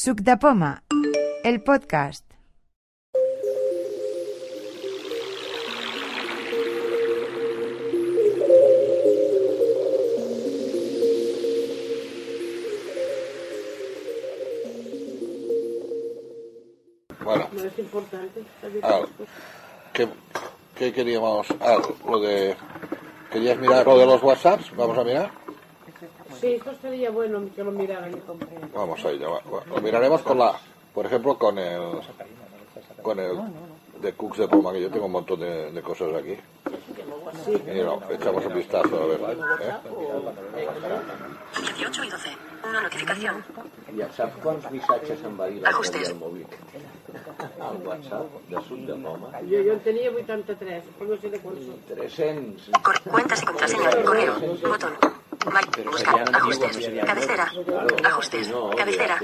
[0.00, 0.70] Suc de Poma,
[1.44, 2.24] el podcast.
[17.24, 18.44] Bueno, No es importante.
[18.82, 19.00] ah,
[19.92, 20.08] ¿qué,
[20.74, 21.46] qué queríamos?
[21.60, 22.56] Ah, lo de...
[23.32, 24.74] ¿Querías mirar lo de los WhatsApps?
[24.76, 25.30] Vamos a mirar.
[26.40, 28.48] Sí, esto estaría bueno que lo miraran y compré.
[28.74, 29.40] Vamos a ello.
[29.66, 30.52] Lo miraremos con la...
[30.94, 32.00] Por ejemplo, con el...
[33.02, 33.36] Con el
[34.00, 36.36] de Cooks de Poma, que yo tengo un montón de, de cosas aquí.
[37.46, 39.20] Y no, echamos un vistazo a ver.
[39.20, 39.74] ¿eh?
[41.60, 42.28] 18 y 12.
[42.68, 43.44] Una notificación.
[44.42, 46.12] Quants missatges em va dir Ajustes.
[46.18, 46.46] mòbil?
[47.60, 49.40] Al WhatsApp de Sud de Poma.
[49.42, 51.80] Yo, yo tenía 83, pues no sé de cuántos son.
[51.96, 52.70] 300.
[52.82, 53.90] Cor- cuentas y contraseña.
[54.04, 54.34] Correo.
[54.68, 54.92] Botón.
[55.84, 56.34] Buscar.
[56.34, 56.90] Ajustes.
[57.06, 57.52] Cabecera.
[58.04, 58.52] Ajustes.
[58.76, 59.18] Cabecera.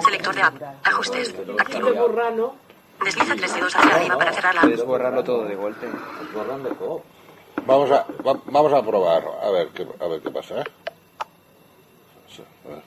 [0.00, 0.62] Selector de app.
[0.84, 1.34] Ajustes.
[1.58, 1.92] Activo.
[1.94, 2.56] borrano,
[3.04, 4.60] Desliza tres dedos hacia arriba para cerrarla.
[4.62, 5.86] Puedes borrarlo todo de golpe.
[6.78, 7.04] Cop.
[7.64, 10.60] Vamos a, va- vamos a probar, a ver qué, a ver qué pasa.
[10.60, 10.64] ¿eh?
[12.28, 12.82] Sí, a ver.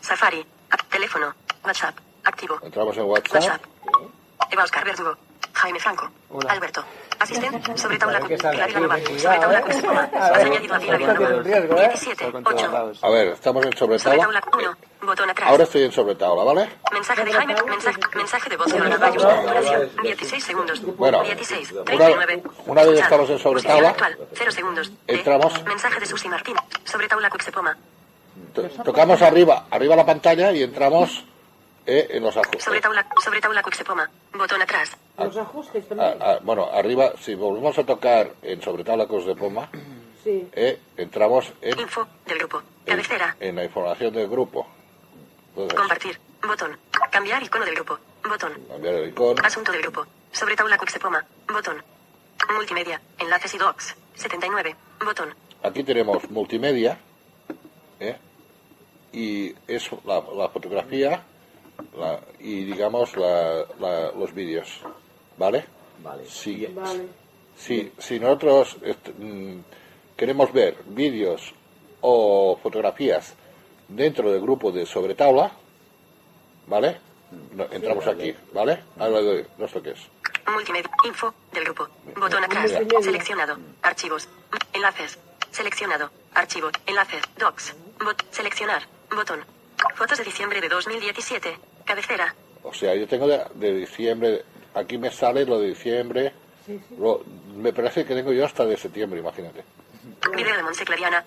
[0.00, 0.44] Safari.
[0.90, 1.34] Teléfono.
[1.64, 1.96] WhatsApp.
[2.24, 2.58] Activo.
[2.62, 3.34] Entramos en WhatsApp.
[3.42, 3.62] WhatsApp.
[4.50, 5.16] Eva Oscar Verdugo.
[5.64, 6.10] Jaime Franco.
[6.28, 6.52] Hola.
[6.52, 6.84] Alberto.
[7.18, 7.76] Asistente.
[7.78, 8.20] Sobre tabla.
[8.20, 8.98] Vilanova.
[8.98, 9.58] cuidado, Sobre tabla.
[9.58, 9.62] eh.
[9.62, 10.10] Cruz Poma.
[10.12, 11.36] A Has ver, añadido a Pilar está Vilanova.
[11.38, 11.88] en riesgo, ¿eh?
[11.88, 12.32] 17.
[12.32, 12.72] Con todos 8.
[12.72, 12.98] lados.
[13.04, 14.40] A ver, estamos en sobre Sobre tabla.
[14.40, 14.76] tabla 1.
[15.06, 15.48] Botón atrás.
[15.50, 16.68] Ahora estoy en sobre tabla, ¿vale?
[16.92, 20.82] Mensaje de Jaime, mensaje, mensaje de voz duración 16 segundos.
[20.96, 22.42] Bueno, 16, una- 39.
[22.66, 24.92] una vez estamos en sobre tabla, actual, 0 segundos.
[25.06, 25.64] Entramos.
[25.64, 26.56] Mensaje de Susi Martín.
[26.84, 27.76] Sobre tabla Cuixepoma.
[28.54, 31.24] To- Tocamos arriba, arriba la pantalla y entramos
[31.86, 32.64] eh, en los ajustes.
[32.64, 34.10] Sobre tabla, sobre tabla Cuixepoma.
[34.32, 34.96] Botón atrás.
[35.18, 36.18] los ajustes Ah, también.
[36.20, 39.68] ah, bueno, arriba, si volvemos a tocar en sobre tabla Cruz de Poma,
[40.22, 40.48] Sí.
[40.52, 42.58] eh, entramos en, Info del grupo.
[42.86, 43.36] en, Cabecera.
[43.40, 44.66] en la información del grupo.
[45.50, 46.18] Entonces, Compartir.
[46.46, 46.78] Botón.
[47.10, 47.98] Cambiar icono del grupo.
[48.28, 48.52] Botón.
[48.68, 49.40] cambiar el icono.
[49.44, 50.06] Asunto del grupo.
[50.32, 51.24] Sobre tabla Cuixepoma.
[51.52, 51.82] Botón.
[52.54, 53.00] Multimedia.
[53.18, 53.94] Enlaces y docs.
[54.14, 54.74] 79.
[55.04, 55.34] Botón.
[55.62, 56.98] Aquí tenemos multimedia
[58.00, 58.16] ¿eh?
[59.12, 61.22] y es la, la fotografía
[61.96, 64.80] la- y digamos la- la- los vídeos,
[65.36, 65.64] ¿vale?
[66.02, 66.26] Vale.
[66.26, 67.06] Si, Vale.
[67.56, 68.76] si, si nosotros
[69.18, 69.58] mm,
[70.16, 71.54] queremos ver vídeos
[72.00, 73.34] o fotografías
[73.88, 75.52] dentro del grupo de sobre tabla,
[76.66, 77.00] ¿vale?
[77.52, 78.82] No, entramos aquí, ¿vale?
[78.98, 79.98] Ahora le doy los toques.
[80.52, 80.90] Multimedia.
[81.04, 81.88] Info del grupo.
[82.16, 82.70] Botón atrás.
[82.70, 83.02] Multimedia.
[83.02, 83.56] Seleccionado.
[83.82, 84.28] Archivos.
[84.72, 85.18] Enlaces.
[85.50, 86.10] Seleccionado.
[86.34, 86.68] Archivo.
[86.86, 87.22] Enlaces.
[87.38, 87.74] Docs.
[88.04, 88.22] Bot.
[88.30, 88.82] Seleccionar.
[89.14, 89.40] Botón.
[89.94, 91.58] Fotos de diciembre de 2017.
[91.84, 92.34] Cabecera.
[92.62, 96.32] O sea, yo tengo de, de diciembre, aquí me sale lo de diciembre,
[96.98, 97.22] lo-
[97.56, 99.62] me parece que tengo yo hasta de septiembre, imagínate.
[100.34, 101.24] Video de Monse Clariana.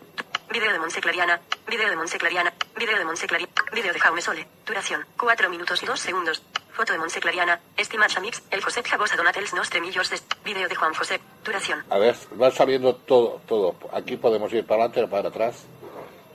[0.52, 1.40] Video de Monse Clariana.
[1.68, 2.54] Video de Monse Clariana.
[2.78, 3.54] Video de Monse Clariana.
[3.74, 4.48] Video de Jaume Sole.
[4.66, 5.06] Duración.
[5.20, 6.42] 4 minutos y 2 segundos.
[6.74, 7.60] Foto de Monse Clariana.
[7.76, 8.42] Estimats amics.
[8.52, 10.20] El Josep Jabos a Donatels nostre millors de...
[10.46, 11.22] Video de Juan Josep.
[11.44, 11.84] Duración.
[11.90, 13.76] A ver, va saliendo todo, todo.
[13.94, 15.66] Aquí podemos ir para adelante, para atrás,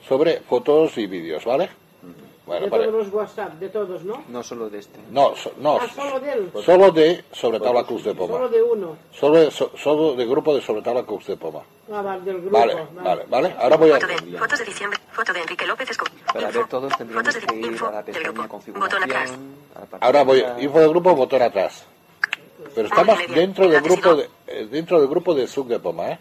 [0.07, 1.69] sobre fotos y vídeos, ¿vale?
[2.45, 4.21] Bueno, De todos los WhatsApp, de todos, ¿no?
[4.27, 4.99] No solo de este.
[5.11, 6.51] No, so- no, Ah, solo de él.
[6.65, 8.33] solo de sobre tabla Cruz de Poma.
[8.33, 8.97] Solo de uno.
[9.13, 11.61] Solo de, so- solo de grupo de sobre tabla Cruz de Poma.
[11.93, 12.57] Ah, vale, del grupo.
[12.57, 13.55] Vale, vale, vale.
[13.57, 13.93] Ahora voy a...
[13.93, 14.37] Foto de...
[14.37, 14.99] Fotos de diciembre.
[15.13, 16.05] Foto de Enrique López Esco.
[16.33, 16.59] Para Info.
[16.59, 17.47] ver todos tendríamos Fotos de...
[17.47, 18.61] que ir Info a la del grupo.
[18.79, 19.31] Botón atrás.
[20.01, 20.63] a Ahora voy, atrás.
[20.63, 21.85] info del grupo, botón atrás.
[22.75, 23.41] Pero estamos Multimedia.
[23.41, 26.19] dentro del grupo de, eh, dentro del grupo de Sub de Poma, ¿eh?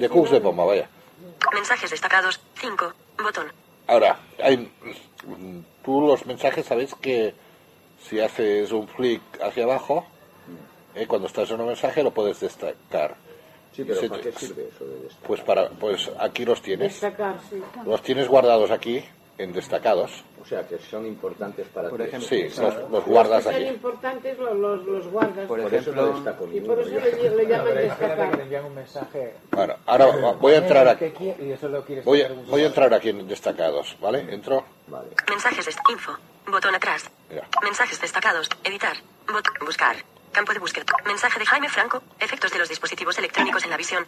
[0.00, 0.88] De Cooks de Poma, vaya.
[1.52, 2.40] Mensajes destacados.
[2.60, 2.92] 5.
[3.22, 3.46] Botón.
[3.86, 4.70] Ahora, hay,
[5.84, 7.34] tú los mensajes sabes que
[8.08, 10.04] si haces un flick hacia abajo,
[10.94, 13.16] eh, cuando estás en un mensaje lo puedes destacar.
[13.72, 14.46] Sí, pero Sí, ¿para qué sí.
[14.46, 15.26] sirve eso de destacar?
[15.26, 17.62] Pues para, pues aquí los tienes, Destacar, sí.
[17.84, 19.04] los tienes guardados aquí
[19.38, 20.24] en destacados.
[20.40, 23.64] O sea, que son importantes para Por ejemplo, Sí, los, los guardas Los que aquí.
[23.66, 25.46] son importantes los, los, los guardas.
[25.46, 29.34] Por Por eso ejemplo, destaco y por eso le, le llaman envían un mensaje.
[29.50, 30.06] Bueno, ahora
[30.40, 31.12] voy a entrar aquí.
[31.40, 34.20] Y eso lo quieres Voy a, voy a entrar aquí en destacados, ¿vale?
[34.32, 34.64] Entro.
[34.86, 35.08] Vale.
[35.28, 36.12] Mensajes de info.
[36.46, 37.10] Botón atrás.
[37.28, 37.46] Mira.
[37.62, 38.48] Mensajes destacados.
[38.62, 38.96] Editar.
[39.32, 39.96] Bot buscar.
[40.32, 40.84] Campo de búsqueda.
[41.04, 42.02] Mensaje de Jaime Franco.
[42.20, 44.06] Efectos de los dispositivos electrónicos en la visión.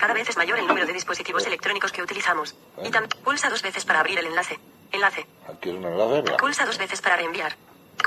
[0.00, 2.56] Cada vez es mayor el número de dispositivos electrónicos que utilizamos.
[2.82, 4.58] Y también pulsa dos veces para abrir el enlace.
[4.92, 5.26] Enlace.
[5.46, 6.22] Aquí es un enlace.
[6.38, 7.54] Pulsa dos veces para reenviar.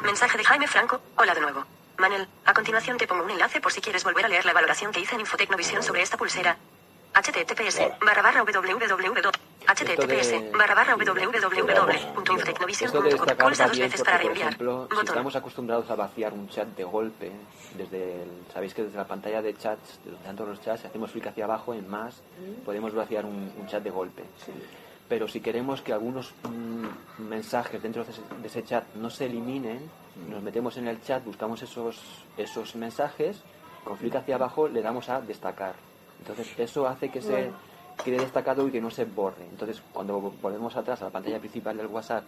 [0.02, 1.02] Mensaje de Jaime Franco.
[1.18, 1.66] Hola de nuevo.
[1.98, 4.92] Manel, a continuación te pongo un enlace por si quieres volver a leer la valoración
[4.92, 6.58] que hice en Infotecnovisión sobre esta pulsera.
[7.14, 9.32] Https barra barra www
[9.66, 11.48] https barra barra destacar
[13.38, 14.48] Pulsa dos veces para por reenviar.
[14.50, 17.32] ejemplo, si estamos acostumbrados a vaciar un chat de golpe,
[17.78, 21.12] desde el, sabéis que desde la pantalla de chats, de tanto los chats, si hacemos
[21.12, 22.22] clic hacia abajo en más,
[22.66, 24.24] podemos vaciar un, un chat de golpe.
[25.08, 29.26] Pero si queremos que algunos mm, mensajes dentro de ese, de ese chat no se
[29.26, 29.90] eliminen,
[30.30, 32.02] nos metemos en el chat, buscamos esos,
[32.38, 33.42] esos mensajes,
[33.84, 35.76] con clic hacia abajo le damos a destacar.
[36.24, 37.52] Entonces eso hace que se
[38.04, 39.44] quede destacado y que no se borre.
[39.52, 42.24] Entonces cuando volvemos atrás a la pantalla principal del WhatsApp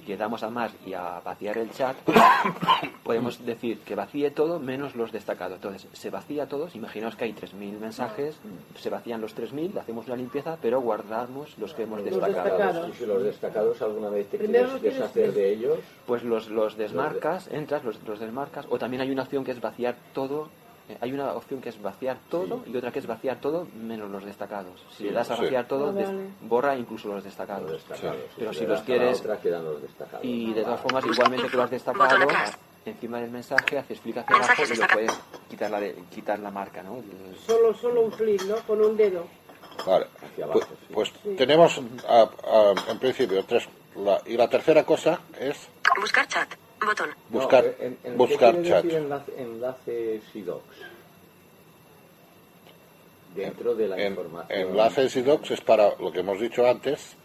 [0.00, 1.96] y le damos a más y a vaciar el chat,
[3.04, 5.56] podemos decir que vacíe todo menos los destacados.
[5.56, 8.36] Entonces se vacía todos, imaginaos que hay 3.000 mensajes,
[8.76, 12.42] se vacían los 3.000, le hacemos una limpieza, pero guardamos los que hemos Los destacado.
[12.44, 12.88] destacados.
[12.88, 17.48] Y si los destacados alguna vez te quieres deshacer de ellos, Pues los, los desmarcas,
[17.52, 20.48] entras, los, los desmarcas, o también hay una opción que es vaciar todo.
[20.88, 24.10] Eh, Hay una opción que es vaciar todo y otra que es vaciar todo menos
[24.10, 24.84] los destacados.
[24.96, 25.42] Si le das a Sí.
[25.42, 26.28] vaciar todo, Ah, vale.
[26.42, 27.84] borra incluso los los destacados.
[28.36, 30.24] Pero si los quieres- otra, quedan los destacados.
[30.24, 30.82] Y de todas Vale.
[31.00, 32.26] formas, igualmente que lo has destacado,
[32.84, 36.50] encima del mensaje haces clic hacia abajo y lo puedes quitar la, de- quitar la
[36.50, 37.02] marca, ¿no?
[37.46, 38.56] Solo, solo un clic, ¿no?
[38.66, 39.24] Con un dedo.
[39.86, 40.06] Vale.
[40.22, 40.60] Hacia abajo,
[40.92, 41.18] Pues, sí.
[41.24, 43.68] pues tenemos a- a- en principio tres.
[43.96, 45.68] La- y la tercera cosa es
[46.00, 46.48] Buscar chat.
[46.84, 47.10] Botón.
[47.30, 48.84] No, buscar, en- en- buscar ¿qué chat.
[48.84, 50.76] decir enlace- enlaces y docs?
[53.34, 54.60] Dentro de la En, información.
[54.60, 57.16] enlaces y docs es para lo que hemos dicho antes,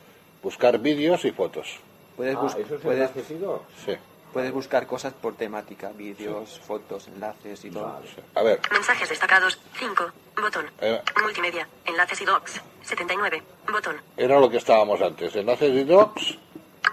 [0.42, 1.80] buscar vídeos y fotos.
[2.16, 3.66] Puedes, Ah, bus- ¿eso es puedes, enlaces y docs?
[3.86, 3.94] Sí.
[4.32, 7.86] puedes buscar cosas por temática, vídeos, fotos, enlaces y todo.
[7.92, 8.08] Vale.
[8.36, 9.60] A ver, Mensajes destacados.
[9.80, 10.06] 5.
[10.40, 10.66] Botón.
[10.80, 11.02] Eh.
[11.22, 11.68] Multimedia.
[11.86, 12.62] Enlaces y docs.
[12.84, 13.44] 79.
[13.70, 13.98] Botón.
[14.16, 15.36] era lo que estábamos antes.
[15.36, 16.38] Enlaces y docs,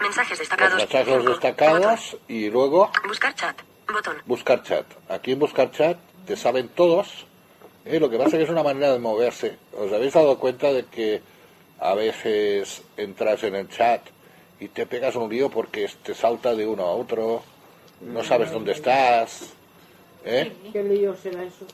[0.00, 0.76] Mensajes los destacados.
[0.78, 1.30] mensajes cinco.
[1.30, 3.02] destacados y luego Botón.
[3.08, 3.56] Buscar chat.
[3.92, 4.16] Botón.
[4.26, 4.86] buscar chat.
[5.08, 5.96] Aquí en buscar chat
[6.26, 7.26] te salen todos.
[7.84, 9.58] Eh, lo que pasa es que es una manera de moverse.
[9.76, 11.20] ¿Os habéis dado cuenta de que
[11.80, 14.00] a veces entras en el chat
[14.58, 17.42] y te pegas un lío porque te salta de uno a otro?
[18.00, 19.52] No sabes dónde estás.
[20.24, 20.52] ¿eh?
[20.72, 21.66] ¿Qué lío será eso?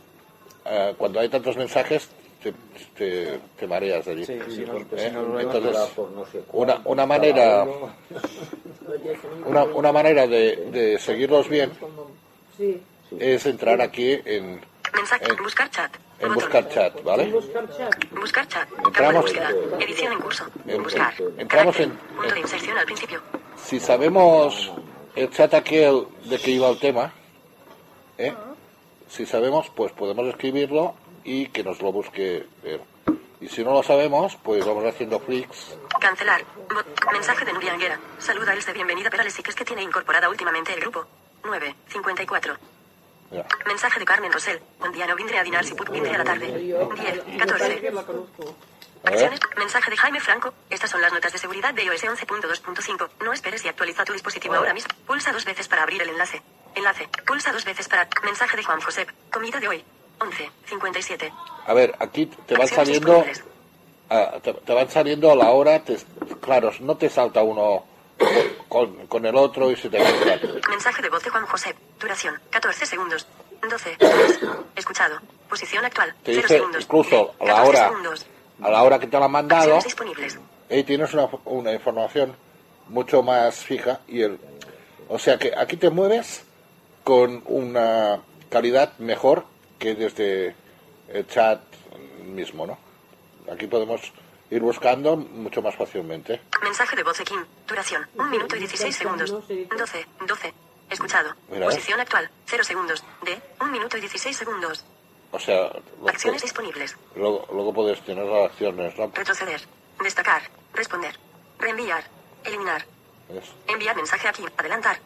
[0.64, 2.08] Eh, cuando hay tantos mensajes
[2.42, 2.52] te,
[2.96, 4.24] te, te mareas de allí.
[4.26, 4.64] Sí, sí,
[4.96, 5.10] ¿Eh?
[5.12, 5.76] no, Entonces,
[6.52, 7.66] una, una manera
[9.46, 11.70] una, una manera de, de seguirlos bien
[12.56, 12.80] Sí.
[13.18, 14.60] es entrar aquí en.
[15.22, 15.90] En- buscar chat.
[16.18, 17.30] en buscar chat, ¿vale?
[17.30, 18.10] Buscar chat.
[18.12, 18.68] Buscar chat.
[18.84, 19.32] Entramos-.
[19.78, 20.44] Edición en curso.
[20.66, 21.14] En- Buscar.
[21.38, 23.20] entramos en- Punto de inserción al principio.
[23.56, 24.70] Si sabemos
[25.16, 27.12] el chat aquel de que iba el tema,
[28.18, 28.34] ¿eh?
[29.08, 30.94] si sabemos, pues podemos escribirlo
[31.24, 32.80] y que nos lo busque él.
[33.40, 35.74] Y si no lo sabemos, pues vamos haciendo flicks.
[36.00, 36.44] Cancelar.
[36.68, 37.98] Bot- mensaje de Nuria Anguera.
[38.18, 41.06] Saluda es de bienvenida, pero les es que tiene incorporada últimamente el grupo.
[41.44, 41.74] 9.
[41.88, 42.56] 54.
[43.30, 44.60] Mira, Mensaje de Carmen Rosell.
[44.80, 46.48] Un día no vindré a dinar si vindré a la tarde.
[46.48, 47.38] 10.
[47.38, 47.90] 14.
[47.92, 48.54] la conozco.
[49.04, 49.40] a ver, Acciones.
[49.56, 50.52] Mensaje de Jaime Franco.
[50.68, 53.08] Estas son las notas de seguridad de iOS 11.2.5.
[53.24, 54.92] No esperes y actualiza tu dispositivo ahora mismo.
[55.06, 56.42] Pulsa dos veces para abrir el enlace.
[56.74, 57.08] Enlace.
[57.26, 58.06] Pulsa dos veces para.
[58.22, 59.06] Mensaje de Juan José.
[59.32, 59.84] Comida de hoy.
[60.20, 60.50] 11.
[60.66, 61.32] 57.
[61.66, 63.24] a ver, aquí te van saliendo,
[64.10, 65.98] ah, te, te van saliendo a la hora, te-
[66.40, 67.84] claro, no te salta uno
[68.68, 70.40] con, con el otro y se te mezclan.
[70.68, 71.74] Mensaje de voz de Juan José.
[71.98, 72.38] Duración.
[72.50, 73.26] 14 segundos.
[73.68, 73.96] 12.
[73.98, 74.40] 3.
[74.76, 75.18] Escuchado.
[75.48, 76.14] Posición actual.
[76.22, 76.82] Te 0 dice segundos.
[76.84, 78.26] incluso a la 14 hora, segundos.
[78.62, 80.38] a la hora que te lo han mandado, disponibles.
[80.68, 82.36] y tienes una, una información
[82.88, 84.38] mucho más fija y el
[85.08, 86.44] o sea que aquí te mueves
[87.04, 89.44] con una calidad mejor
[89.80, 90.54] que desde
[91.08, 91.60] el chat
[92.24, 92.78] mismo no
[93.52, 94.00] aquí podemos
[94.50, 97.44] ir buscando mucho más fácilmente Mensaje de voz de Kim.
[97.66, 98.06] Duración.
[98.14, 99.30] 1 minuto y 16 segundos.
[99.30, 100.06] 12.
[100.26, 100.54] 12.
[100.90, 101.34] Escuchado.
[101.50, 102.30] Mira, Posición actual.
[102.46, 103.02] 0 segundos.
[103.24, 104.84] De 1 minuto y 16 segundos.
[105.32, 105.70] o sea
[106.06, 106.96] Acciones disponibles.
[107.16, 109.10] luego, luego puedes tener las acciones ¿no?
[109.14, 109.60] Retroceder.
[110.02, 110.42] Destacar.
[110.74, 111.16] Responder.
[111.58, 112.04] Reenviar.
[112.44, 112.84] Eliminar.
[113.28, 113.44] ¿Ves?
[113.66, 114.44] Enviar mensaje aquí.
[114.56, 114.98] Adelantar.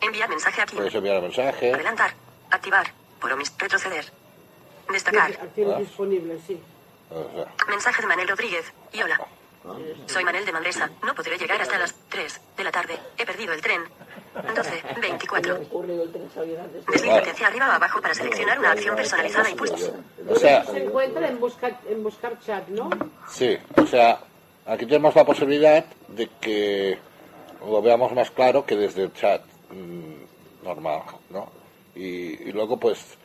[0.00, 0.76] Enviar mensaje aquí.
[0.76, 2.14] puedes enviar mensaje Adelantar.
[2.50, 2.86] Activar.
[3.20, 3.52] Por omis.
[3.58, 4.04] Retroceder.
[4.90, 5.30] Destacar.
[5.32, 5.80] Acciones Ah.
[5.80, 6.60] disponibles, sí.
[7.68, 8.72] Mensaje de Manel Rodríguez.
[8.92, 9.20] Y hola.
[10.06, 10.88] Soy Manel de Manresa.
[11.04, 12.98] No podré llegar hasta las 3 de la tarde.
[13.18, 13.82] He perdido el tren.
[14.54, 14.82] 12.
[15.00, 15.58] 24.
[16.90, 19.90] Deslízate hacia arriba o abajo para seleccionar una acción personalizada y pulsa.
[20.28, 22.88] o sea Se encuentra en buscar, en buscar chat, ¿no?
[23.28, 24.20] Sí, o sea,
[24.64, 26.98] aquí tenemos la posibilidad de que
[27.60, 31.50] lo veamos más claro que desde el chat mm, normal, ¿no?
[31.98, 33.18] Y, y luego, pues,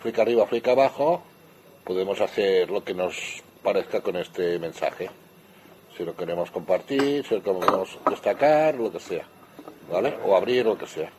[0.00, 1.22] flick arriba, flick abajo,
[1.84, 3.14] podemos hacer lo que nos
[3.62, 5.08] parezca con este mensaje.
[5.96, 9.24] Si lo queremos compartir, si lo queremos destacar, lo que sea,
[9.90, 10.18] ¿vale?
[10.24, 11.10] O abrir, lo que sea.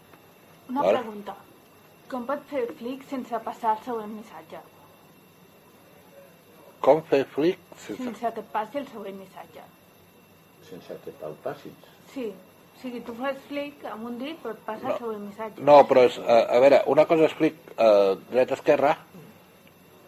[0.69, 0.99] Una Vale.
[0.99, 1.35] pregunta.
[2.09, 4.59] Com pot fer flic sense passar el següent missatge?
[6.81, 7.59] Com fer flick?
[7.77, 7.95] Sí.
[7.99, 9.61] Sense que et passi el següent missatge.
[10.69, 11.89] Sense que te'l passis.
[12.13, 12.27] Sí.
[12.79, 15.61] O sigui, tu fas flic amb un dit, però et passa el següent missatge.
[15.67, 18.93] No, però és, a, a veure, una cosa és flick eh, dreta-esquerra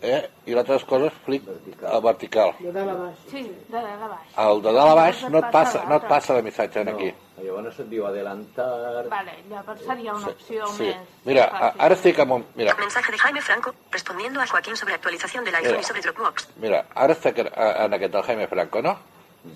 [0.01, 0.21] eh?
[0.47, 1.49] i l'altra cosa és flic
[1.83, 2.53] a vertical.
[2.61, 3.19] De dalt a baix.
[3.29, 4.31] Sí, de dalt a baix.
[4.45, 7.11] El de dalt a baix no et passa, no et passa de missatge en aquí.
[7.41, 8.69] Llavors et diu adelantar...
[9.11, 10.89] Vale, llavors seria una opció Sí.
[10.93, 11.13] més...
[11.27, 11.79] Mira, fàcil.
[11.89, 12.45] ara estic amb un...
[12.55, 15.81] Mira, Mensaje de Jaime Franco, respondiendo a Joaquín sobre actualización del iPhone Mira.
[15.81, 16.47] y sobre Dropbox.
[16.57, 18.97] mira, ara estic en aquest del Jaime Franco, no?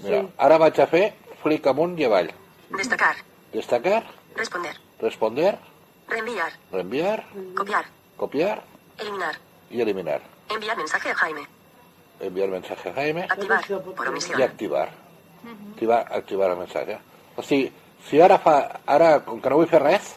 [0.04, 2.32] Mira, ara vaig a fer flic amunt i avall.
[2.70, 3.16] Destacar.
[3.54, 4.04] Destacar,
[4.36, 4.76] Responder.
[5.00, 5.58] responder,
[6.08, 6.52] Reenviar.
[6.72, 7.86] reenviar, Copiar.
[8.18, 8.64] copiar
[8.98, 9.36] Eliminar.
[9.70, 10.22] y eliminar.
[10.50, 11.48] Enviar mensaje a Jaime.
[12.20, 13.66] Enviar mensaje a Jaime Activar.
[13.96, 14.40] Por omisión.
[14.40, 14.90] i activar.
[15.72, 16.98] Activar, activar el missatge.
[17.36, 17.72] O sigui,
[18.10, 20.16] si ara fa, ara, com que no vull fer res,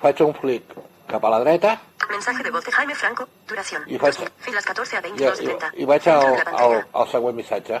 [0.00, 0.64] faig un flic
[1.06, 3.26] cap a la dreta Mensaje de voz de Jaime Franco.
[3.48, 3.82] Duración.
[3.86, 4.32] Y falta- 2000.
[4.44, 5.70] Filas 14 a i, 22 i, 30.
[5.76, 7.80] i vaig al, al, al següent missatge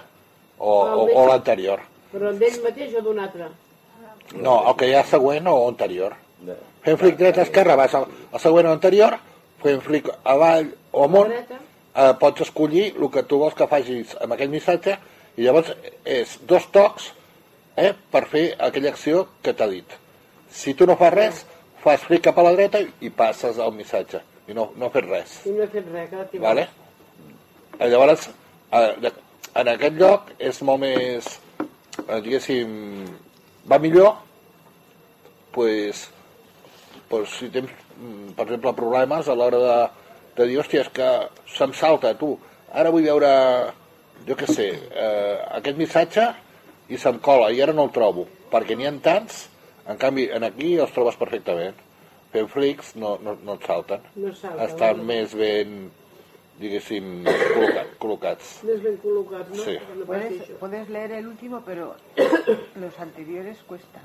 [0.58, 1.80] o, o, o l'anterior.
[2.12, 3.48] Però d'ell mateix o d'un altre?
[4.32, 6.14] No, el que hi ha següent o anterior.
[6.84, 9.16] Fem flic dreta esquerra, vas al, al següent o anterior,
[9.62, 14.34] fem flic avall o amunt, eh, pots escollir el que tu vols que facis amb
[14.36, 14.96] aquell missatge
[15.36, 15.70] i llavors
[16.04, 17.10] és dos tocs
[17.76, 19.96] eh, per fer aquella acció que t'ha dit.
[20.50, 21.44] Si tu no fas res,
[21.82, 25.38] fas flic cap a la dreta i passes al missatge i no, no fes res.
[25.48, 26.38] I no he fet res, que.
[26.42, 26.68] Vale?
[27.78, 28.28] Eh, Llavors,
[28.72, 29.12] eh, de-
[29.54, 31.26] en aquest lloc és molt més,
[32.08, 33.06] eh, diguéssim,
[33.70, 34.16] va millor,
[35.54, 36.08] pues,
[37.08, 39.78] pues si tens, mm, per exemple, problemes a l'hora de,
[40.36, 41.08] de dir, hòstia, és que
[41.56, 42.34] se'm salta, tu,
[42.72, 43.30] ara vull veure,
[44.26, 46.28] jo què sé, eh, aquest missatge
[46.88, 49.48] i se'm cola, i ara no el trobo, perquè n'hi ha tants,
[49.86, 51.76] en canvi, en aquí els trobes perfectament.
[52.34, 54.02] Fent flics no, no, no et salten.
[54.18, 55.06] No salta, Estan vale.
[55.10, 55.74] més ben,
[56.60, 58.52] diguéssim, col·locat, col·locats.
[58.68, 59.64] Més ben col·locat, no?
[59.64, 59.76] Sí.
[60.06, 61.94] Puedes, puedes leer el último, pero
[62.80, 64.02] los anteriores cuestan.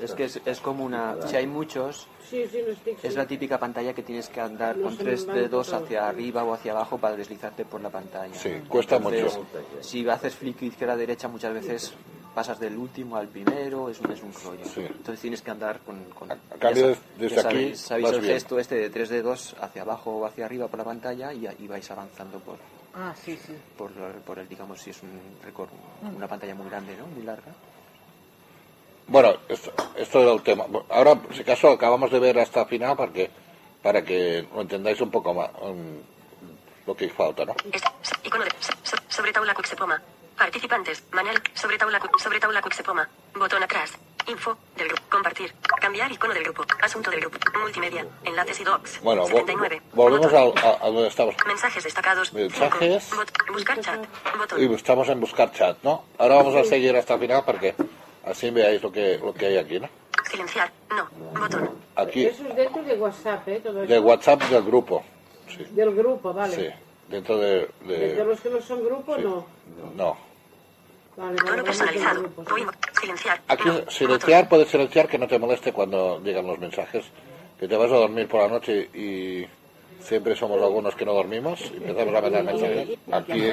[0.00, 1.16] Es que es, es como una...
[1.28, 3.04] Si hay muchos, Sí, sí, no estic...
[3.04, 6.54] es la típica pantalla que tienes que andar No con tres dedos hacia arriba o
[6.54, 8.34] hacia abajo para deslizarte por la pantalla.
[8.34, 9.46] Sí, cuesta Entonces, mucho.
[9.80, 11.94] Si haces flick izquierda derecha muchas veces
[12.34, 14.64] pasas del último al primero, es un, es un rollo.
[14.64, 14.80] Sí.
[14.80, 16.02] Entonces tienes que andar con...
[16.10, 18.34] con A- a cambio, desde aquí sabéis, el bien.
[18.34, 21.68] gesto este de tres dedos hacia abajo o hacia arriba por la pantalla y, y
[21.68, 22.56] vais avanzando por,
[22.94, 23.54] Ah, sí, sí.
[23.76, 25.10] por, por el, digamos, si es un
[25.44, 25.68] récord,
[26.02, 27.06] una pantalla muy grande, ¿no?
[27.06, 27.52] Muy larga.
[29.08, 30.64] Bueno, esto, esto era el tema.
[30.90, 33.30] Ahora, si acaso, acabamos de ver hasta el final porque,
[33.82, 37.54] para que lo entendáis un poco más mm, lo que falta, ¿no?
[38.24, 38.50] Icono de
[39.08, 40.00] sobre taula Cuixepoma.
[40.46, 41.04] Participantes.
[41.12, 41.38] Manuel.
[41.54, 43.08] Sobre taula Cu- sobre taula Cuixepoma.
[43.38, 43.92] Botón atrás.
[44.26, 45.02] Info del grupo.
[45.08, 45.54] Compartir.
[45.80, 46.64] Cambiar icono del grupo.
[46.82, 47.38] Asunto del grupo.
[47.60, 48.04] Multimedia.
[48.24, 49.00] Enlaces y docs.
[49.02, 49.80] Bueno, vo- 79.
[49.92, 50.40] volvemos a,
[50.84, 51.36] a donde estamos.
[51.46, 52.32] Mensajes destacados.
[52.32, 53.10] Mensajes.
[53.52, 54.00] Buscar chat.
[54.36, 54.60] Botón.
[54.60, 56.06] Y estamos en buscar chat, ¿no?
[56.18, 57.76] Ahora vamos a seguir hasta el final porque
[58.26, 59.88] así veáis lo que, lo que hay aquí, ¿no?
[60.28, 60.72] Silenciar.
[60.90, 61.08] No.
[61.40, 61.70] Botón.
[61.94, 63.60] Aquí, Eso es dentro de WhatsApp, ¿eh?
[63.62, 63.98] Todo de.
[64.00, 65.04] WhatsApp del grupo.
[65.48, 66.56] Sí, Del grupo, vale.
[66.56, 66.68] sí.
[67.08, 67.68] Dentro de...
[67.82, 68.14] De...
[68.14, 69.22] de- los que no son grupo, sí.
[69.22, 69.46] no.
[69.94, 70.31] No.
[71.16, 72.28] Vale, vale, Tono vale, personalizado.
[73.00, 73.40] Silenciar.
[73.48, 73.90] Aquí no.
[73.90, 77.04] silenciar, puedes silenciar que no te moleste cuando llegan los mensajes.
[77.58, 79.46] Que te vas a dormir por la noche y
[80.02, 82.98] siempre somos algunos que no dormimos y empezamos a mandar mensajes.
[83.12, 83.52] Aquí,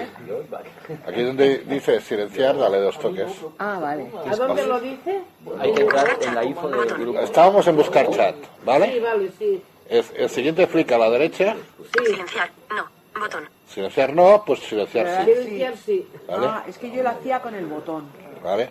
[1.06, 3.28] aquí donde dice silenciar, dale dos toques.
[3.60, 4.08] Ah, vale.
[4.26, 5.22] ¿A dónde lo dice?
[5.60, 7.20] Hay que entrar en la info del grupo.
[7.20, 9.00] Estábamos en buscar chat, Sí, ¿vale?
[9.00, 9.62] vale, sí.
[9.88, 11.56] Es- el siguiente flick a la derecha,
[11.94, 12.06] Sí.
[12.06, 12.50] Silenciar.
[12.70, 12.99] No.
[13.20, 13.50] Botón.
[13.68, 16.08] silenciar no, pues silenciar sí, Silenciar, sí.
[16.28, 16.46] ¿vale?
[16.48, 18.06] Ah, es que yo lo hacía con el botón.
[18.44, 18.70] ¿vale?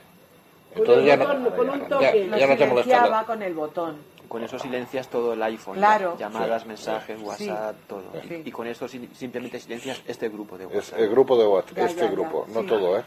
[0.73, 2.25] Con Entonces ya no, botón, con un ya, toque.
[2.27, 3.97] Lo ya no te con el botón.
[4.29, 5.77] Con eso silencias todo el iPhone.
[5.77, 6.15] Claro.
[6.19, 8.03] Llamadas, mensajes, WhatsApp, todo.
[8.29, 8.43] Sí.
[8.45, 10.99] Y con esto sim- simplemente silencias este grupo de Es WhatsApp.
[11.01, 12.67] el grupo de WhatsApp, Ya, este ya, ya, grupo, no sí.
[12.67, 13.03] todo, ¿eh?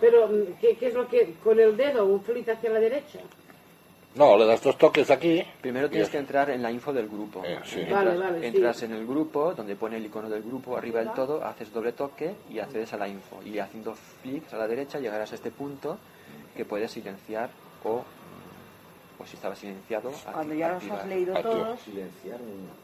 [0.00, 0.28] Pero,
[0.60, 1.34] ¿qué, ¿qué es lo que...?
[1.42, 2.04] ¿Con el dedo?
[2.04, 3.18] ¿Un flick hacia la derecha?
[4.14, 5.44] No, le das dos toques aquí.
[5.60, 7.42] Primero tienes es- que entrar en la info del grupo.
[7.44, 7.80] Eh, sí.
[7.80, 8.46] Entras, Vale, vale, sí.
[8.46, 11.92] entras en el grupo, donde pone el icono del grupo arriba del todo, haces doble
[11.92, 13.40] toque y accedes a la info.
[13.44, 15.98] Y haciendo clics a la derecha llegarás a este punto
[16.56, 17.50] que puedes silenciar
[17.84, 18.02] o,
[19.18, 22.38] o si estaba silenciado, Cuando ya los has leído todos, Silenciar,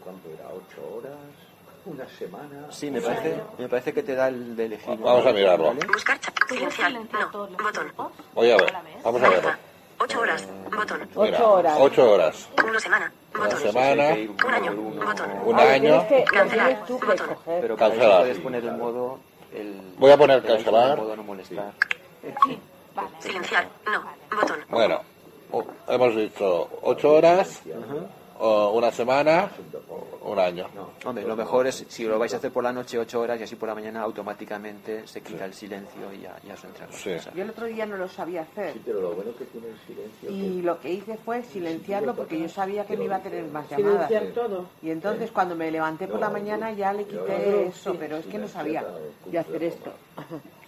[0.04, 0.48] ¿cuánto era?
[0.50, 1.16] ¿Ocho horas?
[1.86, 2.66] ¿Una semana?
[2.70, 4.98] Sí, me parece, me parece que te da el de elegir.
[4.98, 5.66] Vamos a mirarlo.
[5.66, 5.80] ¿vale?
[5.86, 6.34] Buscar chat.
[6.48, 6.92] ¿Puedes Silenciar.
[7.32, 7.48] No.
[7.58, 7.92] Botón.
[8.34, 9.50] Voy a ver, vamos a verlo.
[10.04, 10.14] Naranja.
[10.14, 10.48] Ocho horas.
[10.76, 11.00] Botón.
[11.16, 11.76] Mira, Ocho horas.
[11.80, 12.48] Ocho horas.
[12.66, 13.12] Una semana.
[13.34, 13.60] Una Botón.
[13.60, 14.72] semana, ir uno Un año.
[15.06, 15.30] Botón.
[15.44, 16.08] un año.
[16.08, 16.84] que- Cancelar.
[16.84, 17.28] que Botón.
[17.44, 18.20] Pero Cancelar.
[18.20, 19.18] puedes poner el modo...
[19.54, 20.90] El, Voy a poner cancelar.
[20.98, 21.72] El modo no molestar.
[22.44, 22.58] Sí,
[22.94, 23.08] vale.
[23.20, 23.68] Silenciar.
[23.86, 24.02] No.
[24.40, 24.58] Botón.
[24.68, 25.00] Bueno,
[25.88, 27.62] hemos visto ocho horas,
[28.38, 29.50] o una semana,
[30.20, 30.66] o un año.
[31.04, 33.44] Hombre, lo mejor es si lo vais a hacer por la noche 8 horas y
[33.44, 36.88] así por la mañana automáticamente se quita el silencio y ya, ya os entra.
[36.90, 37.10] Sí.
[37.34, 38.72] Yo el otro día no lo sabía hacer.
[38.72, 40.30] Sí, pero lo bueno que tiene el silencio.
[40.30, 43.68] Y lo que hice fue silenciarlo porque yo sabía que me iba a tener más
[43.68, 44.08] llamadas.
[44.08, 44.66] Silenciar todo.
[44.82, 48.38] Y entonces cuando me levanté por la mañana ya le quité eso, pero es que
[48.38, 48.84] no sabía
[49.26, 49.92] de hacer esto.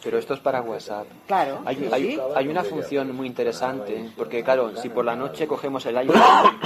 [0.07, 1.05] Pero esto es para WhatsApp.
[1.27, 2.21] Claro, Hay, sí, hay, sí.
[2.37, 6.21] hay una función muy interesante, porque claro, si por la noche cogemos el iPhone,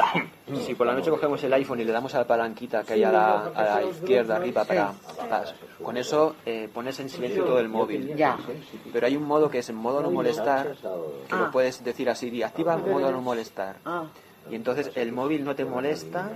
[0.66, 3.04] si por la noche cogemos el iPhone y le damos a la palanquita que hay
[3.04, 5.44] a la, a la izquierda arriba para, para-
[5.82, 8.14] con eso eh, pones en silencio todo el móvil.
[8.14, 8.37] Ya.
[8.92, 10.75] Pero hay un modo que es en modo no molestar,
[11.26, 13.76] que lo puedes decir así, activa modo no molestar.
[13.87, 14.04] Ah,
[14.50, 16.28] Y entonces el móvil no te molesta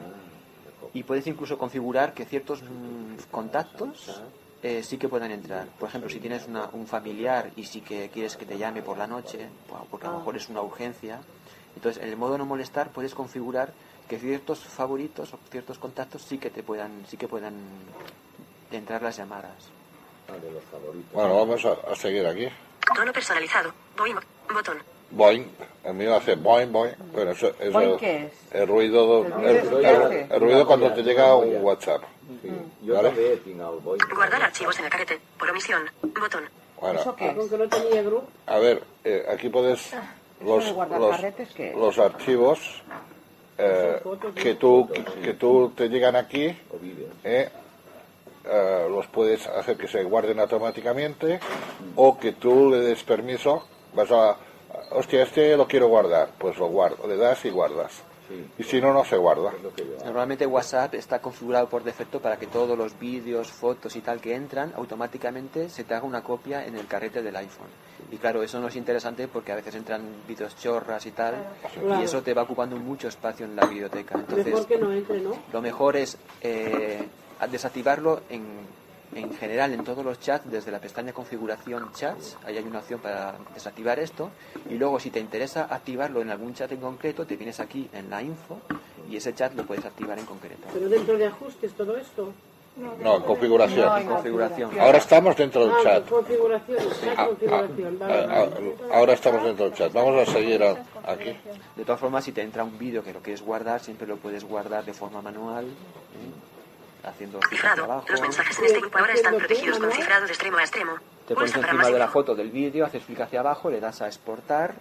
[0.95, 4.23] y puedes incluso configurar que ciertos mm, contactos
[4.65, 5.67] eh, sí que puedan entrar.
[5.79, 8.97] Por ejemplo, si tienes una- un familiar y sí que quieres que te llame por
[8.99, 11.21] la noche, bueno, porque a lo mejor es una urgencia,
[11.77, 13.73] entonces en el modo no molestar puedes configurar
[14.09, 17.55] que ciertos favoritos o ciertos contactos sí que te puedan, sí que puedan
[18.73, 19.53] entrar las llamadas.
[20.29, 21.13] Ah, de los favoritos.
[21.13, 22.49] Bueno, vamos a, a seguir aquí.
[22.95, 23.71] Tono personalizado.
[23.97, 24.17] Boing.
[24.53, 24.79] Botón.
[25.11, 25.47] Boing.
[25.85, 26.95] El mío hace boing, boing.
[27.13, 28.33] Bueno, eso es ¿Boing el, qué es?
[28.53, 32.03] el ruido, El el, el- el ruido cuando te llega un WhatsApp.
[32.43, 32.49] Sí.
[32.85, 33.33] Yo ¿Vale?
[33.33, 33.41] el
[33.83, 33.99] boi.
[34.15, 35.19] Guardar archivos en el carrete.
[35.39, 35.83] Por omisión.
[36.03, 36.45] Botón.
[36.81, 37.51] Bueno, ¿eso qué es?
[37.51, 38.29] que no tenía grupo.
[38.47, 39.91] a ver, eh, aquí puedes
[40.45, 41.77] los, de guardar los, carretes, ¿qué es?
[41.77, 42.83] los archivos
[43.57, 44.01] eh,
[44.35, 44.89] que tú
[45.23, 46.47] que tú te llegan aquí
[47.23, 47.49] eh,
[48.45, 51.39] eh, los puedes hacer que se guarden automáticamente
[51.97, 53.65] o que tú le des permiso
[53.95, 54.37] vas a
[54.91, 58.47] hostia este lo quiero guardar pues lo guardo le das y guardas Sí.
[58.59, 59.53] y si no no se guarda.
[60.05, 64.35] Normalmente WhatsApp está configurado por defecto para que todos los vídeos, fotos y tal que
[64.35, 67.69] entran, automáticamente se te haga una copia en el carrete del iPhone.
[68.11, 71.35] Y claro, eso no es interesante porque a veces entran vídeos chorras y tal,
[71.83, 72.01] Claro.
[72.01, 74.15] y eso te va ocupando mucho espacio en la biblioteca.
[74.15, 75.33] Entonces, Mejor que no entre, ¿no?
[75.53, 77.07] lo mejor es eh,
[77.51, 78.45] desactivarlo en,
[79.15, 83.01] en general en todos los chats, desde la pestaña configuración chats, ahí hay una opción
[83.01, 84.31] para desactivar esto,
[84.69, 88.11] y luego si te interesa activarlo en algún chat en concreto, te vienes aquí en
[88.11, 88.59] la info
[89.09, 90.63] y ese chat lo puedes activar en concreto.
[90.73, 92.33] Pero dentro de ajustes todo esto.
[92.77, 94.81] no en configuración No, en configuración.
[94.81, 96.79] ahora estamos dentro del Ah, chat configuración.
[97.01, 97.99] chat Ah, configuración.
[98.01, 98.77] ah, Vale, ah, vale.
[98.93, 101.37] ahora estamos dentro del chat vamos a seguir a- aquí
[101.77, 104.43] De todas formas, si te entra un vídeo que lo quieres guardar, siempre lo puedes
[104.45, 106.44] guardar de forma manual, ¿eh?
[107.05, 107.85] Haciendo Cifrado.
[107.85, 108.07] abajo.
[108.11, 110.61] Los mensajes en este grupo ahora están ¿Haciendo qué, protegidos con cifrado de extremo a
[110.63, 110.93] extremo.
[111.29, 114.03] Te pones para encima de la foto del vídeo, haces clic hacia abajo, le das
[114.03, 114.75] a exportar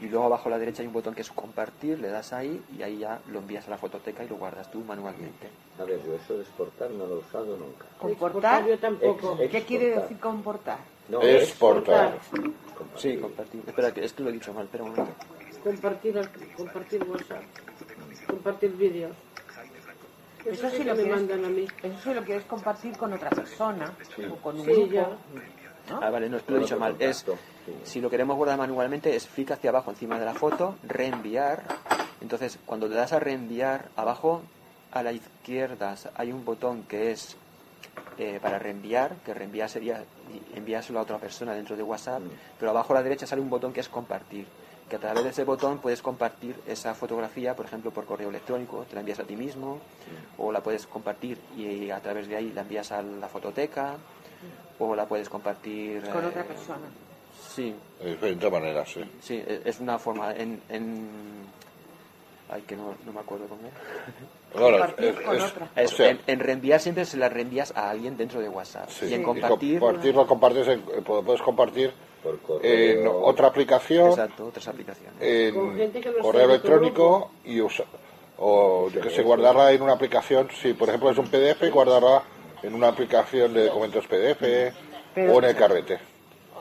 [0.00, 2.62] y luego abajo a la derecha hay un botón que es compartir, le das ahí
[2.78, 5.48] y ahí ya lo envías a la fototeca y lo guardas tú manualmente.
[5.80, 7.84] A ver, yo eso de exportar no lo he usado nunca.
[7.98, 8.64] ¿Comportar?
[8.66, 9.36] Yo tampoco.
[9.40, 10.02] Ex- ¿Qué quiere exportar.
[10.08, 10.78] decir comportar?
[11.08, 12.18] No, exportar
[12.96, 13.62] Sí, compartir.
[13.66, 15.14] Espera, que es que lo he dicho mal, espera un momento.
[15.64, 17.42] Compartir, compartir WhatsApp.
[18.26, 19.16] Compartir vídeos.
[20.44, 21.66] Eso sí que lo me quieres, mandan a mí.
[21.82, 23.92] eso sí lo quieres compartir con otra persona
[24.30, 24.92] o con un Sí, grupo.
[24.92, 25.08] ya.
[26.00, 26.96] Ah, vale, no, es que lo he dicho mal.
[26.98, 27.24] Es,
[27.84, 31.62] si lo queremos guardar manualmente, es clic hacia abajo encima de la foto, reenviar.
[32.20, 34.42] Entonces, cuando le das a reenviar, abajo
[34.92, 37.36] a la izquierda hay un botón que es
[38.18, 40.02] eh, para reenviar, que reenviar sería
[40.54, 42.22] enviárselo a otra persona dentro de WhatsApp,
[42.58, 44.46] pero abajo a la derecha sale un botón que es compartir,
[44.88, 48.84] que a través de ese botón puedes compartir esa fotografía, por ejemplo, por correo electrónico,
[48.88, 49.78] te la envías a ti mismo,
[50.38, 53.96] o la puedes compartir y a través de ahí la envías a la fototeca,
[54.78, 56.02] o la puedes compartir...
[56.10, 56.86] Con eh, otra persona.
[57.54, 60.60] Sí, de diferentes maneras sí sí, e- es una forma en...
[60.68, 61.08] en
[62.50, 64.86] ay, que no, no me acuerdo cómo era.
[64.96, 65.68] Es- con es- otra.
[65.76, 68.88] Es- o sea, en, en reenviar siempre se la reenvías a alguien dentro de WhatsApp.
[68.88, 69.80] sí, y en y compartir...
[69.80, 73.00] compartir lo compartes en- eh, puedes compartir Por correo.
[73.00, 75.14] en otra aplicación Exacto, otras aplicaciones.
[75.20, 77.84] en Con gente que no correo electrónico y usa,
[78.38, 82.22] o yo que sé, guardarla en una aplicación, si por ejemplo es un PDF, guardarla
[82.62, 84.72] en una aplicación de documentos PDF
[85.14, 85.98] Pero- o en el carrete,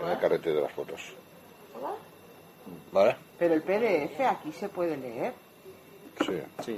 [0.02, 1.02] en el carrete de las fotos.
[2.92, 3.16] ¿Vale?
[3.38, 5.34] Pero el PDF aquí se puede leer.
[6.26, 6.40] Sí.
[6.64, 6.76] Sí.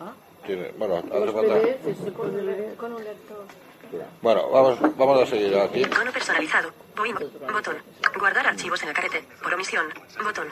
[0.00, 0.12] ¿Ah?
[0.46, 2.74] Tiene, bueno, Los PDFs se pueden leer.
[2.76, 3.44] Con un lector.
[4.22, 5.82] Bueno, vamos, vamos a seguir aquí.
[5.84, 6.70] Tono personalizado.
[7.52, 7.76] Botón.
[8.18, 9.24] Guardar archivos en el carrete.
[9.42, 9.86] Por omisión.
[10.22, 10.48] Botón.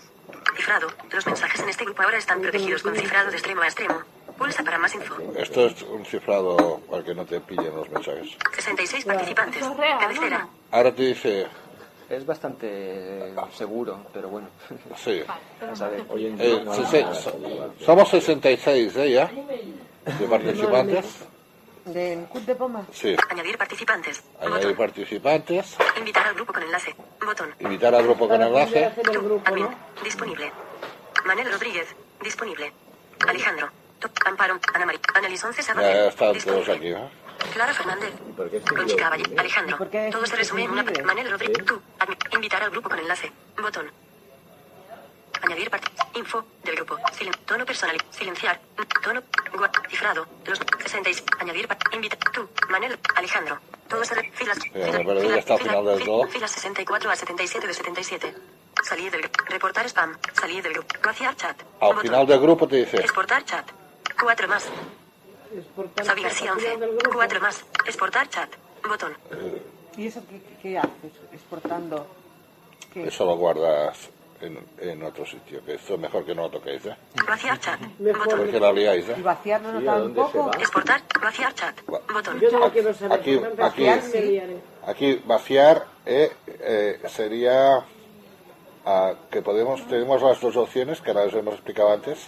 [0.56, 0.88] Cifrado.
[1.10, 4.02] Los mensajes en este grupo ahora están protegidos con cifrado de extremo a extremo.
[4.36, 5.14] Pulsa para más info.
[5.36, 8.36] Esto es un cifrado para que no te pillen los mensajes.
[8.54, 9.62] 66 participantes.
[10.00, 10.48] Cabecera.
[10.70, 11.46] Ahora te dice,
[12.08, 14.48] Es bastante seguro, pero bueno.
[14.96, 17.04] sí, eh, sí, sí,
[17.84, 19.12] somos 66 ¿eh?
[19.12, 19.30] ya,
[20.18, 21.06] de participantes.
[21.84, 22.86] ¿Del CUT de Poma?
[22.92, 24.22] Sí, Añadir participantes.
[24.40, 24.76] añadir Botón.
[24.76, 26.94] participantes, Invitar al grupo con enlace.
[27.24, 27.54] Botón.
[27.58, 28.92] invitar al grupo con Para enlace.
[28.96, 29.64] el grupo, Admin.
[29.64, 29.74] ¿no?
[30.04, 30.52] Disponible.
[31.24, 31.88] Manel Rodríguez.
[32.22, 32.72] Disponible.
[33.26, 33.68] Alejandro.
[34.26, 37.10] Amparo, Ana María, Annelies 11 Ya, están todos aquí, ¿no?
[37.52, 38.12] Clara Fernández.
[38.36, 39.78] ¿Por qué Conchita Valle, Alejandro.
[39.78, 40.82] ¿Por qué Todo se resume en una.
[41.04, 41.64] Manel Rodríguez.
[41.64, 41.80] Tú.
[41.98, 43.30] admi- Invitar al grupo con enlace.
[43.60, 43.90] Botón.
[45.42, 45.88] Añadir parte.
[46.14, 46.96] Info del grupo.
[47.12, 47.96] Silen- tono personal.
[48.10, 48.60] Silenciar.
[49.02, 49.22] Tono.
[49.90, 50.26] Cifrado.
[50.46, 51.24] Los 66.
[51.40, 51.84] Añadir parte.
[51.94, 52.16] Invita.
[52.32, 52.48] Tú.
[52.70, 52.98] Manel.
[53.16, 53.58] Alejandro.
[53.88, 54.58] Todo se Filas.
[56.30, 58.34] Filas 64 a 77 de 77.
[58.82, 59.44] Salir del grupo.
[59.48, 60.16] Reportar spam.
[60.32, 60.88] Salir del grupo.
[61.04, 61.60] Vaciar chat.
[61.80, 62.00] Al Botón.
[62.02, 63.68] final del grupo te dice, Exportar chat.
[64.20, 64.64] Cuatro más.
[66.04, 66.86] Fabi García al final 11.
[66.86, 67.16] del grupo.
[67.16, 67.64] Cuatro más.
[67.84, 68.50] Exportar chat.
[68.88, 69.16] Botón.
[69.96, 71.12] ¿Y eso qué, qué- qué haces?
[71.32, 72.06] Exportando.
[72.94, 73.06] ¿Qué?
[73.08, 74.08] eso lo guardas
[74.42, 76.96] en, en otro sitio, que esto es mejor que no lo toquéis, ¿eh?
[77.26, 77.80] Vaciar chat.
[77.98, 78.24] Mejor.
[78.24, 78.38] Botón.
[78.40, 79.22] Porque la liáis, ¿Y ¿eh?
[79.22, 80.58] vaciarlo no Sí, ¿a dónde se tampoco?
[80.58, 81.80] Exportar, vaciar chat.
[81.86, 82.40] Botón.
[82.40, 83.18] Yo no lo quiero saber.
[83.18, 84.56] Aquí- aquí- liaré.
[84.86, 87.84] Aquí vaciar eh, eh, sería
[88.84, 92.18] ah, que podemos tenemos las dos opciones que ahora os hemos explicado antes.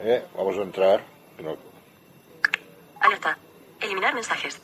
[0.00, 1.04] eh, vamos a entrar,
[1.38, 1.56] no,
[3.00, 3.38] Alerta.
[3.80, 4.60] Eliminar mensajes.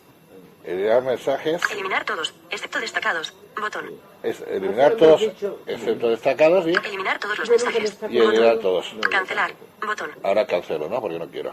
[0.65, 3.33] Eliminar mensajes, Eliminar todos, excepto destacados.
[3.61, 3.91] Botón.
[4.23, 5.23] es eliminar todos,
[5.67, 7.99] excepto destacados y, Eliminar todos los mensajes.
[8.09, 8.95] y eliminar todos.
[9.11, 9.53] Cancelar.
[9.85, 10.11] Botón.
[10.23, 11.01] Ahora cancelo, ¿no?
[11.01, 11.53] Porque no quiero.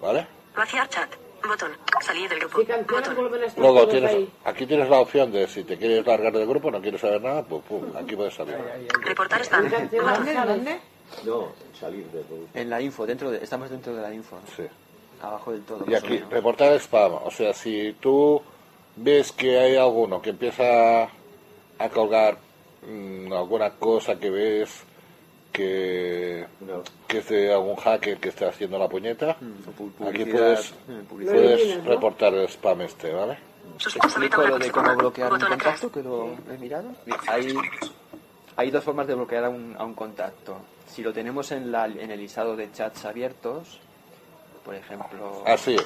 [0.00, 0.26] ¿Vale?
[0.56, 1.10] Vaciar chat.
[1.46, 1.72] Botón.
[2.00, 2.58] Salir del grupo.
[2.58, 3.16] Botón.
[3.56, 4.32] Luego tienes, ahí.
[4.44, 7.42] aquí tienes la opción de si te quieres largar del grupo, no quieres saber nada,
[7.42, 8.56] pues pum, aquí puedes salir.
[9.02, 9.68] Reportar spam.
[9.68, 10.34] ¿Dónde?
[10.34, 10.80] ¿Dónde?
[11.24, 12.46] No, salir de todo.
[12.54, 14.64] En la info, dentro de, estamos dentro de la info, Sí.
[15.22, 15.84] Abajo del todo.
[15.88, 17.14] Y aquí, reportar spam.
[17.24, 18.40] O sea, si tú
[18.96, 22.36] ves que hay alguno que empieza a colgar
[22.86, 24.84] mm, alguna cosa que ves
[25.52, 26.82] que, No.
[27.06, 31.84] que es de algún hacker que está haciendo la puñeta, Mm, aquí puedes, eh, puedes
[31.84, 33.38] reportar el spam este, ¿vale?
[33.76, 36.88] Sus- Explico lo de cómo bloquear un contacto, que lo he mirado.
[37.06, 37.54] Mira, Hay,
[38.56, 40.56] hay dos formas de bloquear a un, a un contacto.
[40.86, 43.78] Si lo tenemos en, la, en el listado de chats abiertos,
[44.64, 45.76] por ejemplo, Ah, sí.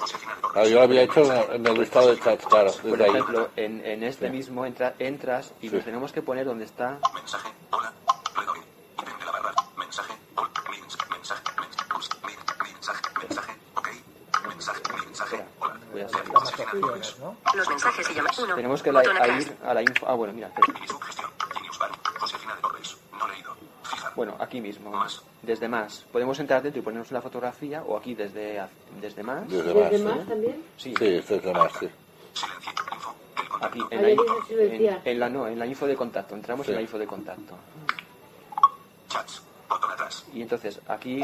[0.55, 3.11] Ah, yo lo había hecho en el listado de chats, claro, por desde ahí.
[3.11, 5.77] ejemplo en, en este mismo entra- entras y Sí.
[5.77, 7.93] nos tenemos que poner donde está Mensaje, hola,
[8.39, 8.59] Ledoy.
[9.01, 9.55] Ítem de la barra.
[9.77, 12.33] Mensaje, hola, mi mensaje, mensaje, mensaje, pulse, mi,
[12.67, 13.89] mi mensaje, mensaje, ok.
[14.49, 15.77] Mensaje, mi mensaje, hola.
[15.93, 16.05] Voy a.
[17.55, 18.09] Los mensajes
[18.55, 19.47] tenemos que la- Botón a atrás.
[19.47, 20.07] ir a la info.
[20.09, 20.79] Ah, bueno, mira, espera.
[20.81, 21.31] Mi sugestión.
[21.55, 21.91] Genius Bar.
[22.21, 22.97] Josefina de Torres.
[23.19, 23.57] No leído.
[23.85, 24.06] Fijar.
[24.17, 25.23] Bueno, aquí mismo, Más.
[25.43, 26.07] desde más.
[26.11, 28.63] Podemos entrar dentro y ponernos la fotografía o aquí desde,
[29.01, 29.47] desde más.
[29.49, 30.17] Desde ¿Desde más.
[30.17, 30.65] más también?
[30.79, 31.89] Sí, Sí, desde más, sí.
[33.61, 36.35] Aquí en la, info, en, en la no, en la info de contacto.
[36.35, 36.73] Entramos Sí.
[36.73, 37.57] en la info de contacto.
[39.09, 39.43] Chats.
[39.69, 40.25] Botón atrás.
[40.33, 41.21] Y entonces aquí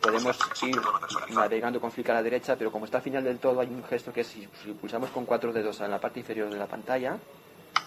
[0.00, 0.76] podemos ir
[1.30, 3.84] navegando con flick a la derecha, pero como está al final del todo hay un
[3.84, 6.66] gesto que es si, si pulsamos con cuatro dedos en la parte inferior de la
[6.66, 7.16] pantalla,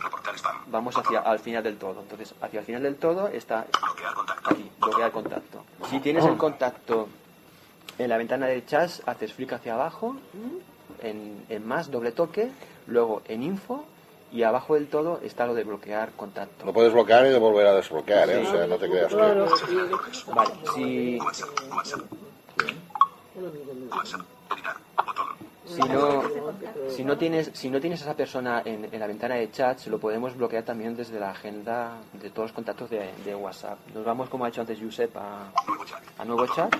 [0.03, 0.57] Reportar spam.
[0.67, 2.01] vamos hacia al final del todo.
[2.01, 4.49] Entonces, hacia el final del todo está Bloquear contacto.
[4.51, 5.63] aquí, bloquear contacto.
[5.89, 7.07] Si tienes el contacto
[7.97, 10.15] en la ventana del chat, haces flick hacia abajo,
[11.01, 12.51] en, en más, doble toque,
[12.87, 13.85] luego en info,
[14.31, 16.65] y abajo del todo está lo de bloquear contacto.
[16.65, 18.45] Lo puedes bloquear y de volver a desbloquear, ¿eh?
[18.47, 19.15] O sea, no te creas que...
[19.15, 19.45] Claro.
[20.33, 21.19] Vale, si,
[25.65, 26.23] si no,
[26.89, 29.87] si no tienes si no tienes a esa persona en, en la ventana de chats
[29.87, 34.03] lo podemos bloquear también desde la agenda de todos los contactos de, de WhatsApp nos
[34.03, 36.01] vamos como ha hecho antes Josep a, Nuevo chat.
[36.17, 36.75] a nuevo chat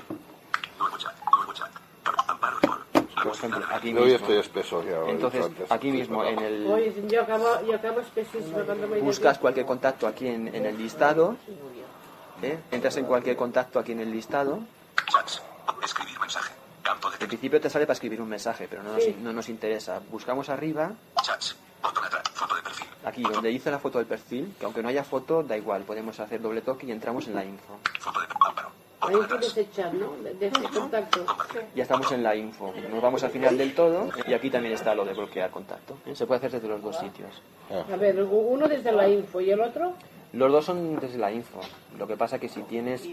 [3.24, 7.22] por ejemplo aquí Hoy mismo estoy espeso, ya entonces aquí mismo en el Oye, yo
[7.22, 11.38] acabo, yo acabo espesísimo cuando me buscas cualquier contacto aquí en, en el listado
[12.42, 12.60] ¿eh?
[12.72, 14.60] entras en cualquier contacto aquí en el listado
[15.10, 15.42] Chats.
[15.84, 16.54] Escribir mensaje.
[16.84, 19.16] Campo de en principio te sale para escribir un mensaje pero no nos, Sí.
[19.22, 20.92] no nos interesa buscamos arriba
[21.22, 21.56] Chats.
[21.82, 22.24] Botón atrás.
[22.34, 22.88] Foto de perfil.
[23.06, 26.20] aquí donde dice la foto del perfil que aunque no haya foto da igual podemos
[26.20, 28.70] hacer doble toque y entramos en la info Foto de Amparo.
[29.02, 30.14] Ahí el chat, ¿no?
[30.24, 31.26] De, de ese contacto.
[31.76, 32.74] Ya estamos en la info.
[32.90, 35.98] Nos vamos al final del todo y aquí también está lo de bloquear contacto.
[36.06, 36.16] ¿eh?
[36.16, 37.42] Se puede hacer desde los dos sitios.
[37.92, 39.94] A ver, uno desde la info y el otro.
[40.32, 41.60] Los dos son desde la info.
[41.98, 43.04] Lo que pasa que si tienes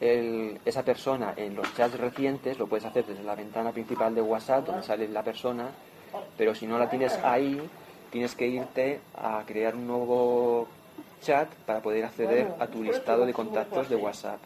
[0.00, 4.20] el- esa persona en los chats recientes, lo puedes hacer desde la ventana principal de
[4.22, 5.68] WhatsApp, donde sale la persona,
[6.36, 7.60] pero si no la tienes ahí,
[8.10, 10.68] tienes que irte a crear un nuevo
[11.22, 14.38] chat para poder acceder a tu listado de contactos de WhatsApp.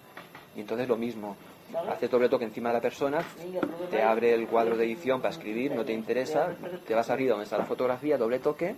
[0.57, 1.37] Y entonces lo mismo,
[1.89, 3.23] haces doble toque encima de la persona,
[3.91, 6.49] te abre el cuadro de edición para escribir, no te interesa,
[6.87, 8.75] te vas arriba donde está la fotografía, doble toque,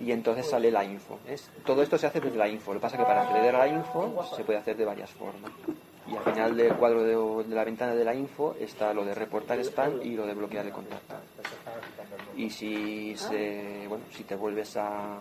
[0.00, 1.18] y entonces sale la info.
[1.26, 2.72] Es, todo esto se hace desde la info.
[2.72, 5.10] Lo que pasa es que para acceder a la info se puede hacer de varias
[5.10, 5.52] formas.
[6.06, 9.58] Y al final del cuadro de, la ventana de la info está lo de reportar
[9.60, 11.16] spam y lo de bloquear el contacto.
[12.36, 15.18] Y si se, bueno, si te vuelves a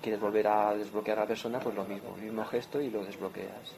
[0.00, 3.04] quieres volver a desbloquear a la persona, pues lo mismo, el mismo gesto y lo
[3.04, 3.74] desbloqueas.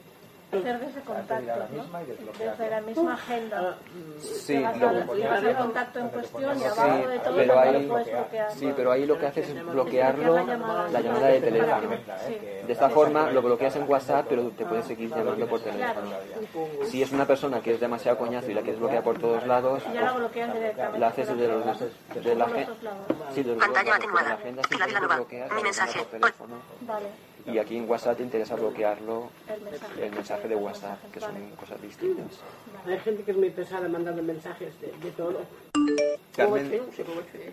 [0.51, 1.99] Hacer desde contactos, ¿no?
[2.39, 3.77] Desde la misma agenda.
[4.19, 7.35] Sí, Le vas lo- le vas al contacto en cuestión y abajo Sí, de todo
[7.35, 8.51] pero ahí, lo puedes bloquear.
[8.51, 10.89] sí, pero ahí lo que haces es bloquearlo, Bloquear la llamada.
[10.89, 11.89] la llamada de teléfono.
[11.89, 12.33] que- sí.
[12.65, 16.11] De esta forma lo bloqueas en WhatsApp, pero te puedes seguir llamando por teléfono.
[16.87, 19.83] Si es una persona que es demasiado coñazo y la quieres bloquear por todos lados,
[19.93, 20.99] Ya la bloquean directamente.
[20.99, 21.85] la haces desde los dos, de
[22.35, 23.05] la Por los agen- dos lados.
[23.35, 24.61] sí, de los Pantalla dos lados, la agenda
[25.15, 25.99] bloqueas Mi la mensaje.
[25.99, 26.55] por teléfono.
[26.81, 27.05] Vale,
[27.51, 30.05] Y aquí en WhatsApp te interesa bloquearlo el mensaje.
[30.05, 32.39] el mensaje de WhatsApp, que son cosas distintas.
[32.85, 35.41] Hay gente que es muy pesada mandando mensajes de, de todo.
[36.35, 36.81] Carmen,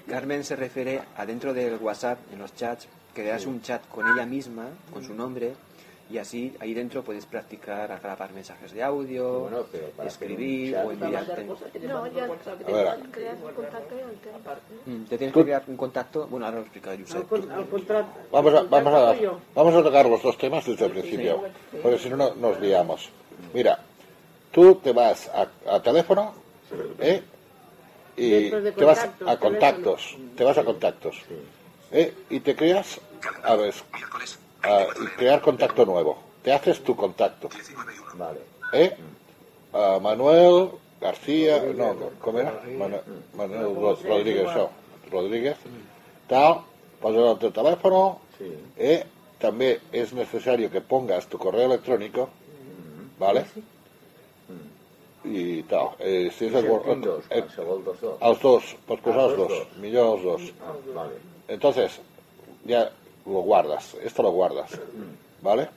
[0.08, 4.26] Carmen se refiere a dentro del WhatsApp, en los chats, creas un chat con ella
[4.26, 5.54] misma, con su nombre,
[6.08, 10.28] y así ahí dentro puedes practicar a grabar mensajes de audio, Bueno, pero para hacer
[10.28, 11.44] un escribir o enviarte.
[11.44, 12.28] No, ya
[13.10, 13.94] creas un contacto
[14.86, 14.90] y.
[14.90, 17.28] Mm, Te tienes que crear un contacto, bueno, ahora lo explica Al, Josep.
[18.30, 19.16] Vamos a, vamos, a,
[19.54, 21.42] vamos a tocar los dos temas desde el principio,
[21.82, 23.10] porque si no, no nos liamos.
[23.52, 23.78] Mira,
[24.52, 26.34] tú te vas a, a teléfono
[27.00, 27.22] ¿eh?
[28.16, 31.16] y de te vas a contactos, te vas a contactos
[31.90, 32.14] ¿eh?
[32.30, 33.00] y te creas,
[33.42, 36.18] a ver, Miércoles a- y crear contacto nuevo.
[36.42, 37.48] Te haces tu contacto.
[37.48, 38.24] 19 y 1.
[38.24, 38.40] Vale.
[38.72, 38.96] ¿eh?
[39.72, 42.62] A Manuel García, no, ¿cómo era?
[42.78, 43.00] Manuel,
[43.34, 44.70] Manuel Ro- Rodríguez, no,
[45.10, 45.56] Rodríguez,
[46.28, 46.60] tal,
[47.00, 48.20] pasas el teu teléfono.
[48.76, 49.04] ¿eh?
[49.38, 52.16] També és necessari que pongas tu correu electrònic,
[53.18, 53.44] ¿vale?
[55.26, 55.90] I tal.
[55.98, 56.66] Eh, si és el,
[57.02, 57.24] dos?
[57.30, 57.42] eh,
[58.20, 59.68] els dos, pots posar Ah, els dos, dos.
[59.82, 60.42] millor els dos.
[60.62, 61.16] Ah, vale.
[61.48, 62.00] Entonces,
[62.64, 62.90] ya
[63.26, 64.70] lo guardas, esto lo guardas,
[65.42, 65.68] ¿vale?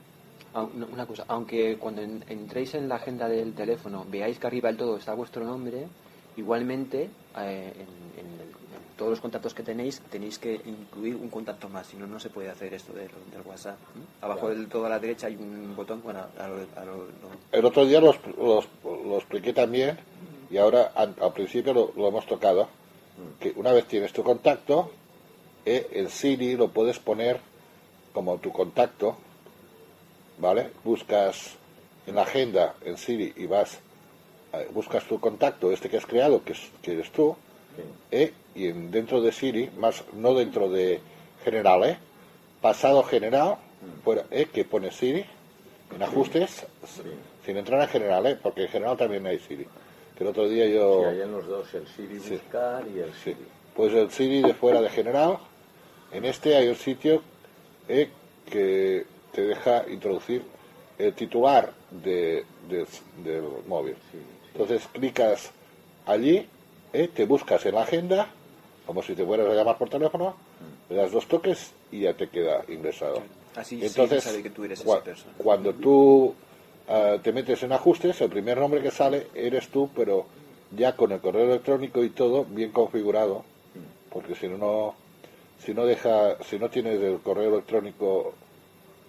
[0.53, 4.69] No, Una cosa, aunque cuando en- entréis en la agenda del teléfono veáis que arriba
[4.69, 5.87] del todo está vuestro nombre,
[6.37, 11.29] igualmente eh, en, en el- en todos los contactos que tenéis tenéis que incluir un
[11.29, 13.77] contacto más, si no, no se puede hacer esto del, del WhatsApp.
[14.21, 17.39] Abajo del todo a la derecha hay un botón, bueno, a lo- a lo- lo-
[17.51, 19.97] El otro día lo, lo- lo expliqué también
[20.51, 22.67] y ahora al principio lo, lo hemos tocado,
[23.39, 24.91] que una vez tienes tu contacto,
[25.91, 27.39] el Siri lo puedes poner
[28.13, 29.17] como tu contacto,
[30.37, 30.69] ¿vale?
[30.83, 31.55] Buscas
[32.07, 33.79] en la agenda en Siri y vas,
[34.53, 37.35] eh, buscas tu contacto, este que has creado, que, es- que eres tú,
[38.11, 40.99] eh, y en- dentro de Siri, más no dentro de
[41.43, 41.97] general, ¿eh?
[42.61, 43.57] pasado general,
[44.03, 45.23] fuera, eh, que pone Siri,
[45.95, 46.65] en ajustes,
[47.45, 48.37] sin entrar en general, ¿eh?
[48.41, 49.65] porque en general también hay Siri.
[50.17, 51.01] Que el otro día yo...
[51.03, 53.13] Sí, hay en los dos el Siri buscar y el.
[53.13, 53.37] Siri.
[53.75, 55.37] Pues el Siri de fuera de general,
[56.11, 57.21] en este hay un sitio
[57.87, 58.09] eh,
[58.49, 60.43] que te deja introducir
[60.97, 62.85] el titular de, de-
[63.23, 63.95] del móvil.
[64.53, 65.51] Entonces clicas
[66.05, 66.47] allí,
[66.93, 68.27] eh, te buscas en la agenda,
[68.85, 70.35] como si te fueras a llamar por teléfono,
[70.89, 73.21] le das dos toques y ya te queda ingresado.
[73.55, 75.33] Así Entonces, sí que tú eres cua- esa persona.
[75.37, 76.33] cuando tú
[76.87, 80.25] ah, te metes en ajustes, el primer nombre que sale eres tú, pero
[80.75, 83.43] ya con el correo electrónico y todo bien configurado,
[84.11, 84.95] porque si no, no
[85.63, 88.33] si no deja, si no tienes el correo electrónico,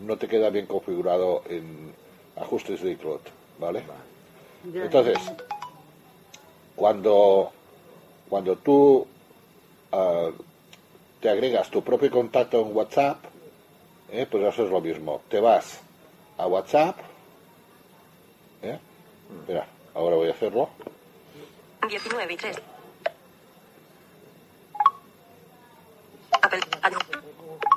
[0.00, 1.92] no te queda bien configurado en
[2.36, 3.20] ajustes de iCloud,
[3.58, 3.82] ¿vale?
[4.74, 5.18] Entonces,
[6.76, 7.52] cuando,
[8.28, 9.06] cuando tú
[9.92, 10.30] ah,
[11.20, 13.24] te agregas tu propio contacto en WhatsApp,
[14.10, 15.22] eh, pues haces lo mismo.
[15.28, 15.80] Te vas
[16.36, 16.98] a WhatsApp.
[18.62, 18.78] ¿eh?
[19.40, 20.70] Espera, ahora voy a hacerlo.
[21.88, 22.56] 19 y 3.
[26.50, 26.60] Apple.
[26.82, 27.22] adju-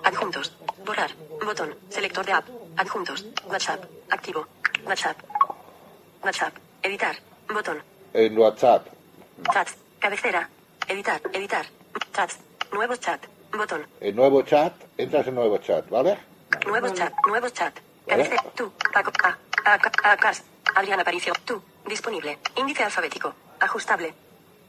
[0.04, 0.52] adjuntos.
[0.86, 1.12] Borrar.
[1.46, 1.76] Botón.
[1.90, 2.48] Selector de app.
[2.78, 3.26] Adjuntos.
[3.46, 3.84] WhatsApp.
[4.10, 4.48] Activo.
[4.86, 5.18] WhatsApp.
[6.24, 6.56] WhatsApp.
[6.82, 7.16] Editar.
[7.54, 7.84] Botón.
[8.14, 8.88] En WhatsApp,
[9.54, 9.76] Chats.
[10.00, 10.50] Cabecera.
[10.88, 11.22] Editar.
[11.34, 11.66] Editar.
[12.14, 12.40] Chats.
[12.72, 13.22] Nuevos chat.
[13.56, 13.86] Botón.
[14.02, 16.18] en nuevo chat, entras en nuevo chat, ¿vale?
[16.66, 17.14] Nuevos chat.
[17.28, 17.74] Nuevos chat.
[18.08, 18.24] ¿Vale?
[18.28, 18.44] Cabecera.
[18.56, 18.72] Tú.
[18.92, 19.12] Paco.
[19.24, 19.38] A.
[19.66, 19.74] A.
[19.76, 20.12] A.
[20.14, 20.18] A.
[20.18, 20.44] Cas.
[20.76, 21.34] Adrián Aparicio.
[21.46, 21.62] Tú.
[21.86, 22.40] Disponible.
[22.56, 23.34] Índice alfabético.
[23.60, 24.14] Ajustable.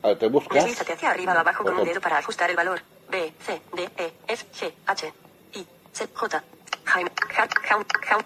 [0.03, 0.62] Ah, Te buscas.
[0.64, 2.83] Deslízate hacia arriba o abajo con un dedo para ajustar el valor.
[3.11, 5.12] B, C, D, E, F, G, H,
[5.55, 6.43] I, C, J.
[6.87, 8.25] Jaime, Ja- Jaun- Jaun-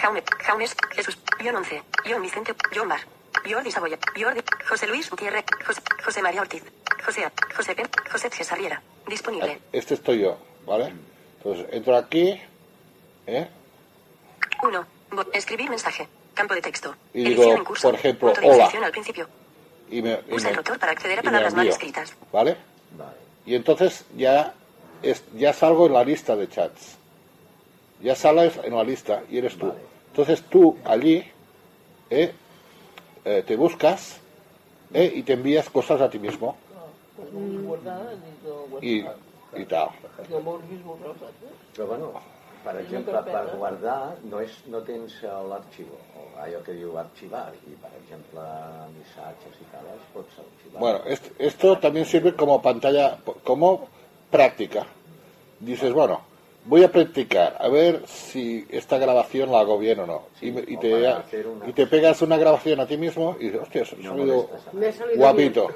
[0.00, 3.00] Jaun- Jaumes, Jesús, Guión 11, Guión Vicente, Guión Mar,
[3.48, 6.62] Jordi Saboya, Jordi, José Luis Gutiérrez, José, José María Ortiz,
[7.04, 9.60] José, A, José Pen, José Cesariera, disponible.
[9.72, 10.92] Este estoy yo, ¿vale?
[11.38, 12.40] Entonces entro aquí,
[13.26, 13.48] ¿eh?
[14.62, 14.86] 1.
[15.32, 16.08] Escribir mensaje.
[16.34, 16.94] Campo de texto.
[17.12, 17.88] Y Edición digo, en curso.
[17.88, 18.68] por ejemplo, hola.
[18.84, 19.28] al principio.
[19.88, 22.12] Y me, y Usa me- el rotor para acceder a palabras mal escritas.
[22.32, 22.56] ¿Vale?
[23.46, 24.54] Y entonces ya,
[25.02, 26.96] es, ya salgo en la lista de chats.
[28.02, 29.72] Ya sales en la lista y eres tú.
[30.10, 31.24] Entonces tú allí
[32.10, 32.32] eh,
[33.24, 34.20] eh, te buscas
[34.92, 36.56] eh, y te envías cosas a ti mismo.
[38.80, 39.04] Y,
[39.56, 39.88] y tal.
[41.74, 42.12] Pero bueno,
[42.64, 45.18] per exemple, per guardar no, és, no tens
[45.50, 48.40] l'arxiu, o allò que diu arxivar, i per exemple,
[48.96, 50.80] missatges i tal, els pots arxivar.
[50.80, 53.88] Bueno, est- esto también sirve como pantalla, como
[54.30, 54.86] práctica.
[55.60, 56.22] Dices, bueno,
[56.64, 60.22] voy a practicar, a ver si esta grabación la hago bien o no.
[60.40, 61.24] Y, y te, una-
[61.68, 64.48] y te pegas una grabación a ti mismo y dices, hostia, eso ha no salido
[65.16, 65.68] guapito.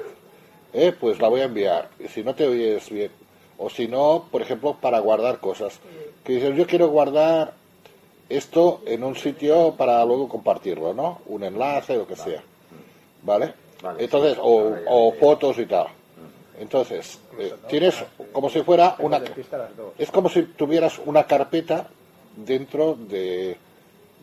[0.73, 1.89] Eh, pues la voy a enviar.
[1.99, 3.11] Y si no te oyes bien,
[3.57, 5.79] o si no, por ejemplo, para guardar cosas.
[6.23, 7.53] Que dices, yo quiero guardar
[8.27, 11.19] esto en un sitio para luego compartirlo, ¿no?
[11.27, 12.43] Un enlace o lo que sea.
[13.23, 13.53] ¿Vale?
[13.81, 14.39] Vale, Entonces, sí.
[14.43, 15.87] o, ya fotos y tal.
[16.59, 17.95] Entonces, eh, tienes
[18.33, 19.19] como si fuera una...
[19.97, 21.87] Es como si tuvieras una carpeta
[22.35, 23.55] dentro de,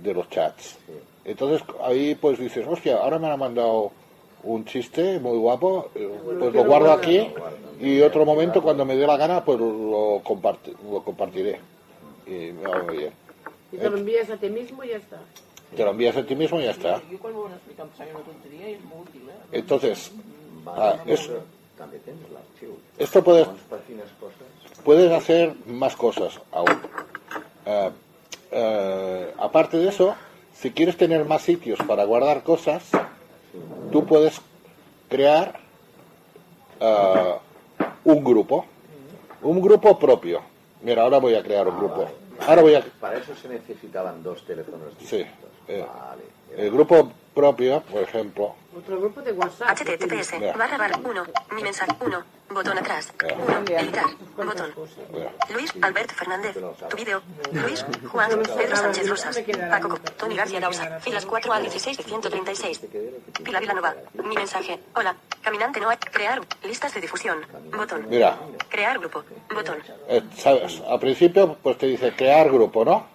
[0.03, 0.77] de los chats.
[1.25, 3.91] Entonces ahí pues dices, hostia, ahora me han mandado
[4.45, 7.29] un chiste muy guapo, eh, pues lo guardo aquí
[7.81, 11.59] y otro momento cuando me dé la gana pues lo, comparti- lo compartiré.
[12.27, 13.12] Y me va muy bien.
[13.73, 15.19] Y te lo envías a ti mismo y ya está.
[15.77, 16.97] Te lo envías a ti mismo y ya está.
[18.87, 19.33] Una útil, eh?
[19.53, 20.12] Entonces,
[20.67, 21.21] ah, es-
[22.99, 23.47] esto puedes,
[24.85, 26.79] puedes hacer más cosas aún.
[27.67, 27.91] Eh,
[28.53, 30.15] eh, aparte de eso,
[30.55, 32.85] si quieres tener más sitios para guardar cosas,
[33.93, 34.41] tú puedes
[35.09, 35.61] crear
[36.81, 37.35] eh,
[38.05, 38.65] un grupo,
[39.43, 40.41] un grupo propio.
[40.83, 42.09] Mira, ahora voy a crear un grupo.
[42.47, 45.51] Ahora voy a Para eso se necesitaban dos teléfonos Sí, distintos.
[45.69, 46.23] eh, Vale.
[46.62, 48.55] el grupo propio, por ejemplo.
[48.77, 49.69] Otro grupo de WhatsApp.
[49.71, 51.25] HTTPS, barra barra 1,
[51.57, 53.35] mi mensaje 1, botón atrás, Ya.
[53.35, 54.05] 1, editar,
[54.37, 54.73] botón.
[55.53, 56.57] Luis Alberto Fernández,
[56.89, 57.23] tu vídeo.
[57.53, 59.39] Luis, Juan, Pedro Sánchez Rosas,
[59.71, 62.81] Paco, Co- Tony García Dausa, filas 4 al 16 de 136.
[63.45, 67.45] Pilar Vilanova, mi mensaje, hola, caminante no hay, crear, listas de difusión,
[67.77, 68.07] botón.
[68.09, 69.79] Mira, Crear grupo, botón.
[70.09, 73.07] eh, sabes, al principio pues te dice crear grupo, ¿no?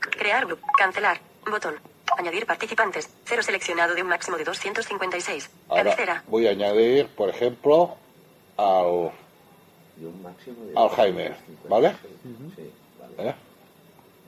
[0.00, 1.74] Crear grupo, cancelar, botón.
[2.16, 5.50] Añadir participantes, cero seleccionado de un máximo de 256.
[5.68, 7.96] Ahora Cabecera, voy a añadir, por ejemplo,
[8.56, 9.10] al,
[10.00, 11.34] Y un máximo de al Jaime,
[11.68, 11.96] ¿vale?
[12.56, 12.70] Sí,
[13.16, 13.30] vale.
[13.30, 13.34] ¿Eh?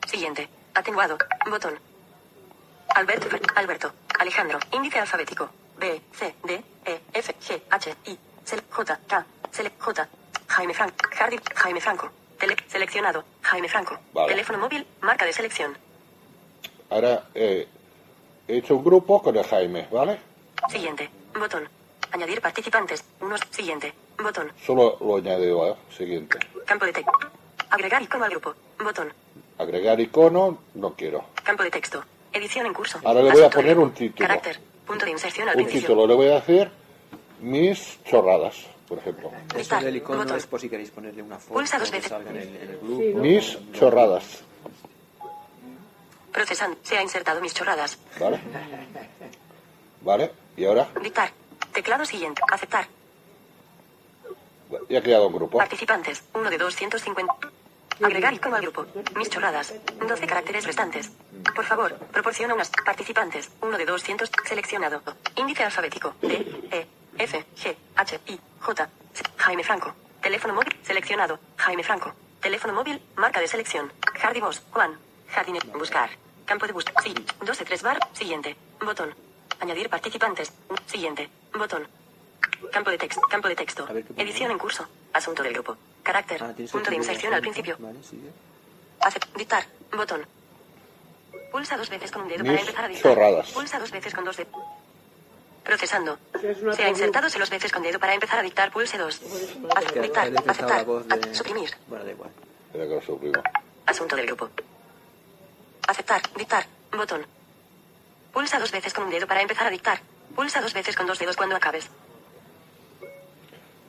[0.07, 0.47] Siguiente.
[0.73, 1.17] Atenuado.
[1.49, 1.77] Botón.
[2.95, 3.27] Alberto.
[3.55, 3.91] Alberto.
[4.19, 4.59] Alejandro.
[4.71, 5.49] Índice alfabético.
[5.77, 10.07] B, C, D, E, F, G, H, I, Sele- J, K, Sele- J.
[10.47, 10.95] Jaime Franco.
[11.19, 11.37] Hardy.
[11.55, 12.09] Jaime Franco.
[12.39, 13.23] Tele- seleccionado.
[13.41, 13.97] Jaime Franco.
[14.13, 14.29] Vale.
[14.29, 14.85] Teléfono móvil.
[15.01, 15.77] Marca de selección.
[16.89, 17.67] Ahora eh,
[18.47, 20.19] he hecho un grupo con el Jaime, ¿vale?
[20.69, 21.09] Siguiente.
[21.37, 21.67] Botón.
[22.11, 23.03] Añadir participantes.
[23.21, 23.41] Unos.
[23.51, 23.93] Siguiente.
[24.21, 24.51] Botón.
[24.65, 25.75] Solo lo añadido, ¿eh?
[25.95, 26.39] Siguiente.
[26.65, 27.11] Campo de texto.
[27.69, 28.53] Agregar icono al grupo.
[28.79, 29.13] Botón.
[29.57, 31.25] Agregar icono, no quiero.
[31.43, 32.03] Campo de texto.
[32.33, 32.99] Edición en curso.
[33.03, 34.27] Ahora le voy a poner un título.
[34.27, 34.59] Carácter.
[34.85, 35.87] Punto de inserción al Un principio.
[35.89, 36.69] título, le voy a decir
[37.41, 39.31] mis chorradas, por ejemplo.
[39.55, 40.37] Eso del icono botón.
[40.37, 42.09] es por si queréis ponerle una foto Pulsa dos que veces.
[42.09, 43.17] salga en el, en el Sí, grupo.
[43.17, 43.23] ¿no?
[43.23, 44.43] Mis chorradas,
[46.31, 46.77] Procesando.
[46.83, 47.97] Se ha insertado mis chorradas.
[48.19, 48.39] ¿vale?
[50.01, 50.31] ¿Vale?
[50.55, 51.31] Y ahora Dictar.
[51.77, 52.41] Teclado siguiente.
[52.51, 52.87] Aceptar.
[54.89, 55.59] ya he creado un grupo.
[55.59, 56.23] Participantes.
[56.33, 57.35] 1 de 250.
[58.01, 58.87] Agregar icono al grupo.
[59.15, 59.75] Mis chorradas.
[59.99, 61.11] 12 caracteres restantes.
[61.55, 63.51] Por favor, proporciona unas participantes.
[63.61, 64.31] 1 de 200.
[64.43, 65.03] Seleccionado.
[65.35, 66.15] Índice alfabético.
[66.19, 66.33] D,
[66.71, 66.87] E,
[67.19, 68.89] F, G, H, I, J.
[69.37, 69.93] Jaime Franco.
[70.19, 70.75] Teléfono móvil.
[70.81, 71.39] Seleccionado.
[71.57, 72.11] Jaime Franco.
[72.41, 72.99] Teléfono móvil.
[73.17, 73.93] Marca de selección.
[74.19, 74.63] Hardy Boss.
[74.71, 74.97] Juan.
[75.27, 75.59] Jardine.
[75.77, 76.09] Buscar.
[76.43, 76.99] Campo de búsqueda.
[77.03, 77.13] Sí.
[77.45, 77.99] 2 de 3 bar.
[78.13, 78.55] Siguiente.
[78.83, 79.26] Botón.
[79.59, 80.51] Añadir participantes.
[80.85, 81.29] Siguiente.
[81.53, 81.87] Botón.
[82.71, 83.21] Campo de texto.
[83.29, 83.85] Campo de texto.
[83.89, 84.23] A ver qué pone.
[84.23, 84.87] Edición en curso.
[85.13, 85.77] Asunto del grupo.
[86.03, 86.43] Carácter.
[86.43, 87.75] Ah, punto de inserción al principio.
[87.79, 88.31] Vale, sigue.
[89.35, 89.65] Dictar.
[89.95, 90.25] Botón.
[91.51, 93.13] Pulsa dos veces con un dedo Mis para empezar a dictar.
[93.13, 93.51] chorradas.
[93.51, 94.51] Pulsa dos veces con dos dedos.
[95.63, 96.17] Procesando.
[96.75, 98.71] Se ha insertado se los veces con dedo para empezar a dictar.
[98.71, 99.19] Pulse dos.
[99.93, 100.31] Que Dictar.
[100.47, 100.85] Aceptar.
[100.85, 101.35] de...
[101.35, 101.71] Suprimir.
[101.87, 102.29] Bueno, da igual.
[103.85, 104.49] Asunto del grupo.
[105.87, 106.21] Aceptar.
[106.35, 106.65] Dictar.
[106.91, 107.25] Botón.
[108.37, 109.99] Pulsa dos veces con un dedo para empezar a dictar.
[110.35, 111.89] Pulsa dos veces con dos dedos cuando acabes.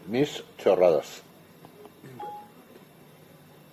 [0.07, 1.21] Mis chorradas.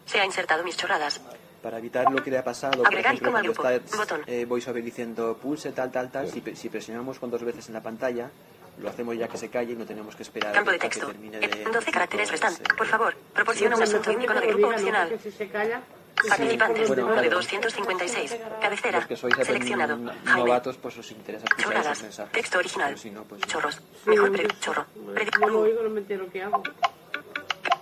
[0.06, 1.22] Se ha insertado mis chorradas.
[1.64, 4.04] Para evitar lo que le ha pasado, por Agregar ejemplo, al cuando grupo.
[4.04, 7.74] está eh, VoiceOver diciendo pulse tal, tal, tal, si, si presionamos con dos veces en
[7.76, 8.30] la pantalla,
[8.78, 10.90] lo hacemos ya que se calle y no tenemos que esperar Campo de a que
[10.90, 11.08] texto.
[11.08, 11.64] termine de...
[11.72, 12.68] 12 caracteres restantes.
[12.78, 15.08] Por favor, proporciona un asunto y un icono de grupo opcional.
[15.08, 15.80] Que si se calla.
[16.28, 17.36] Participantes, Bueno, 1 de claro.
[17.38, 18.38] 256.
[18.62, 18.98] Cabecera.
[19.00, 19.98] Los que sois Seleccionado.
[20.26, 22.02] novatos, pues os interesa escuchar esos Chorradas.
[22.04, 22.32] mensajes.
[22.32, 22.88] Texto original.
[22.90, 23.42] Pero si no, pues...
[23.44, 23.76] Chorros.
[23.76, 24.86] Sí, Mejor pre chorro.
[25.14, 26.64] Predi- No lo oigo, no me entero qué hago.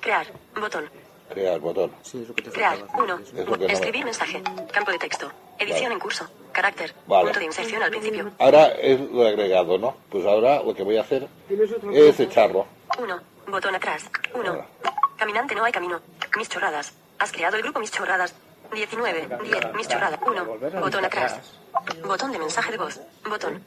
[0.02, 0.28] Crear.
[0.60, 0.90] Botón.
[1.30, 1.92] Crear botón.
[2.02, 2.78] Sí, es lo que te Crear.
[2.78, 3.24] faltaba hacer, 1.
[3.24, 3.38] eso.
[3.42, 4.44] Es lo que no- Escribir mensaje.
[4.72, 5.32] Campo de texto.
[5.60, 5.94] Edición Vale.
[5.94, 6.30] en curso.
[6.52, 6.94] Carácter.
[7.08, 7.24] Vale.
[7.26, 8.32] Punto de inserción al principio.
[8.40, 9.96] Ahora es lo he agregado, ¿no?
[10.10, 11.28] Pues ahora lo que voy a hacer
[11.94, 12.66] es echarlo.
[13.00, 13.20] 1.
[13.48, 14.04] Botón atrás.
[14.34, 14.50] 1.
[14.50, 14.68] Ahora.
[15.18, 16.02] Caminante no hay camino.
[16.38, 16.94] Mis chorradas.
[17.24, 18.36] Has creado el grupo Mis chorradas.
[18.74, 20.46] 19, 10, mis chorradas, 1,
[20.82, 21.36] botón atrás,
[22.04, 23.62] botón de mensaje de voz, botón.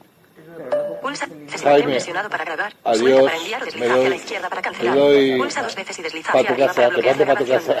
[1.01, 1.27] Pulsa,
[1.63, 5.37] Jaime, presionado para grabar, adiós, suelta para enviar desliza hacia la izquierda para cancelar, doy
[5.37, 7.77] pulsa dos veces y desliza hacia arriba para bloquear la grabación.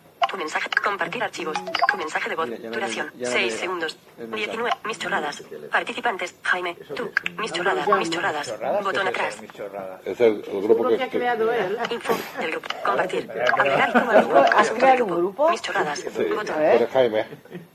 [0.28, 1.56] Tu mensaje, compartir archivos,
[1.90, 4.36] tu mensaje de voz, Mira, ya me- duración, ya me 6 llega segundos, el mensaje.
[4.46, 8.48] 19, mis chorradas, participantes, Jaime, tú, mis chorradas, mis chorradas,
[8.82, 10.00] botón ¿qué es atrás.
[10.04, 11.78] Es el, el grupo que, que ha creado él.
[11.90, 15.50] info, del grupo, compartir, agregar como al grupo, ¿Has creado un grupo?
[15.50, 16.56] mis chorradas, sí, botón.
[16.58, 17.26] pero Jaime,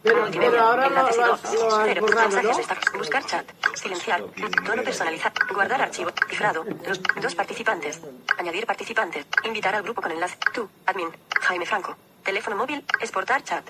[0.03, 3.45] Pero, ahora lo, has, buscar chat,
[3.75, 4.21] silenciar,
[4.65, 7.99] tono personalizar, guardar archivo, cifrado, los dos participantes,
[8.37, 11.09] añadir participantes, invitar al grupo con enlace, tú, admin,
[11.41, 13.63] Jaime Franco, teléfono móvil, exportar chat,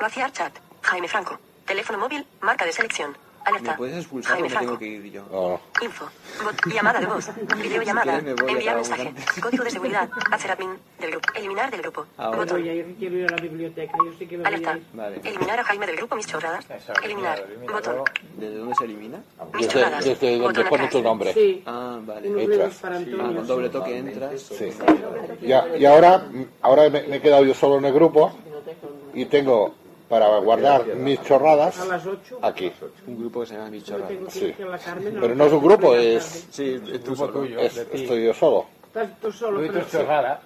[0.00, 4.48] vaciar chat, Jaime Franco, teléfono móvil, marca de selección, alerta, ¿Me puedes expulsar o Jaime
[4.48, 5.22] me tengo Franco, que ir yo?
[5.30, 5.60] no, no.
[5.84, 6.08] info,
[6.42, 7.30] bot, llamada de voz,
[7.62, 9.40] videollamada, Si quieres me voy, enviar mensaje, antes.
[9.42, 10.70] código de seguridad, hacer admin,
[11.00, 12.36] del grupo, eliminar del grupo, Ahora.
[12.38, 13.92] botón, Voy a ir, quiero ir a la biblioteca.
[14.04, 14.78] Yo sí que me alerta.
[14.92, 15.20] Vale.
[15.24, 18.04] eliminar a Jaime del grupo, mis chorradas, Eso, eliminar, eliminado, botón.
[18.36, 19.18] ¿Desde dónde se elimina?
[19.52, 21.32] mis Desde, chorradas, desde donde pone tu nombre.
[21.34, 22.28] Sí, Ah, vale.
[22.44, 22.74] Entras.
[22.76, 23.02] para Ah,
[23.36, 24.40] con doble toque entras.
[24.40, 24.70] Sí.
[25.42, 26.26] Y ahora,
[26.62, 28.32] ahora me, me he quedado yo solo en el grupo
[29.12, 29.74] y tengo
[30.14, 32.38] para guardar mis chorradas A las 8.
[32.40, 32.70] aquí.
[33.08, 34.12] Un grupo que se llama Mis Chorradas.
[34.28, 34.54] Sí.
[34.56, 37.32] Pero no es un grupo, es, Sí, es tú Grupo solo.
[37.40, 38.66] tuyo, es- estoy yo solo.
[38.86, 39.58] Estás tú solo.
[39.60, 40.40] Pero tu chorrada.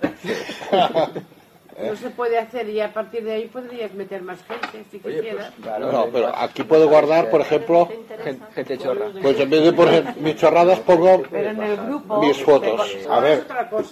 [1.86, 5.52] no se puede hacer y a partir de ahí podrías meter más gente si quisieras.
[5.62, 7.86] Claro, No, pero aquí puedo guardar, por ejemplo,
[8.24, 9.06] Gen- Gente chorra.
[9.20, 12.22] pues en vez de poner mis chorradas pongo Pero en el grupo...
[12.22, 12.96] mis fotos.
[13.10, 13.44] A ver,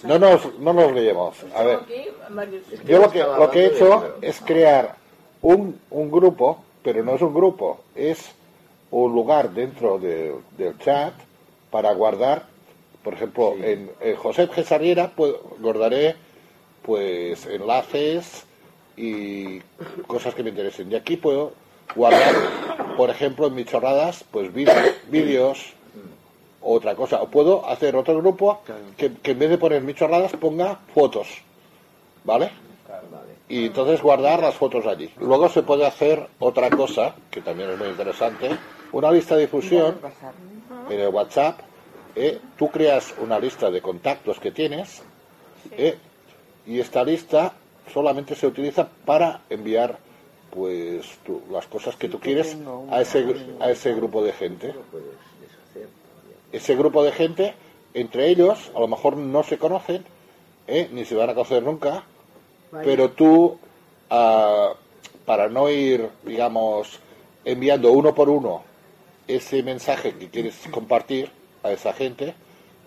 [0.04, 1.36] no nos, no nos liemos.
[1.54, 1.80] A ver,
[2.86, 4.96] yo lo que, lo que he hecho es crear
[5.55, 8.32] un, un grupo, pero no es un grupo, es
[8.90, 11.12] un lugar dentro de- del chat
[11.70, 12.47] para guardar,
[13.05, 16.16] por ejemplo, en, en José Gesariera pues, guardaré
[16.82, 18.44] pues enlaces
[18.97, 19.61] y
[20.07, 20.90] cosas que me interesen.
[20.90, 21.53] Y aquí puedo
[21.94, 22.34] guardar,
[22.97, 24.74] por ejemplo, en mis chorradas, pues vídeo-
[25.09, 25.74] vídeos,
[26.61, 27.22] otra cosa.
[27.22, 28.61] O puedo hacer otro grupo
[28.97, 31.28] que, que en vez de poner mis chorradas ponga fotos.
[32.24, 32.51] ¿Vale?
[33.49, 35.11] Y entonces guardar las fotos allí.
[35.18, 38.51] Luego se puede hacer otra cosa, que también es muy interesante,
[38.92, 39.99] una lista de difusión
[40.90, 41.61] en el WhatsApp.
[42.16, 45.03] eh, tú creas una lista de contactos que tienes
[45.72, 45.97] eh,
[46.66, 47.53] y esta lista
[47.92, 49.99] solamente se utiliza para enviar
[50.51, 52.57] pues tú- las cosas que tú quieres
[52.90, 53.22] a ese,
[53.61, 54.68] a ese grupo de gente.
[56.53, 57.55] Ese grupo de gente,
[57.94, 60.05] entre ellos, a lo mejor no se conocen,
[60.66, 62.05] eh, ni se van a conocer nunca,
[62.70, 63.58] pero tú,
[64.10, 64.72] ah,
[65.24, 67.00] para no ir, digamos,
[67.44, 68.62] enviando uno por uno
[69.28, 71.30] ese mensaje que quieres compartir
[71.62, 72.34] a esa gente,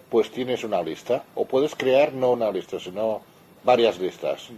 [0.10, 1.24] pues tienes una lista.
[1.36, 3.22] O puedes crear no una lista, sino
[3.64, 4.50] varias listas.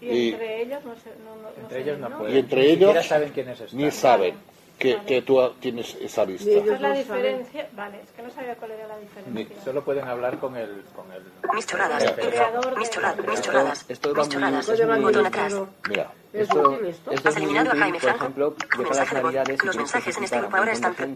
[0.00, 2.36] Y Y- entre ellos no sé, no, Entre ellos no pueden.
[2.36, 3.32] Y entre Ni ellos saben
[3.72, 4.34] ni saben
[4.78, 6.50] que, que tú tienes esa lista.
[6.50, 7.68] Esa es la diferencia.
[7.72, 9.62] Vale, es que no sabía cuál era la diferencia.
[9.64, 10.82] Solo pueden hablar con el...
[10.94, 11.22] Con el
[11.54, 14.86] Mis chorradas, el creador mis de- chorradas, mis chorradas, Esto va mis muy, chorradas, es
[14.86, 15.54] muy botón atrás.
[15.88, 17.10] Mira, ¿Es Esto, útil esto?
[17.12, 17.70] esto Has es muy útil,
[18.00, 19.12] por ejemplo, de voz.
[19.12, 21.10] navidades y Los mensajes en este grupo ahora están- Claro.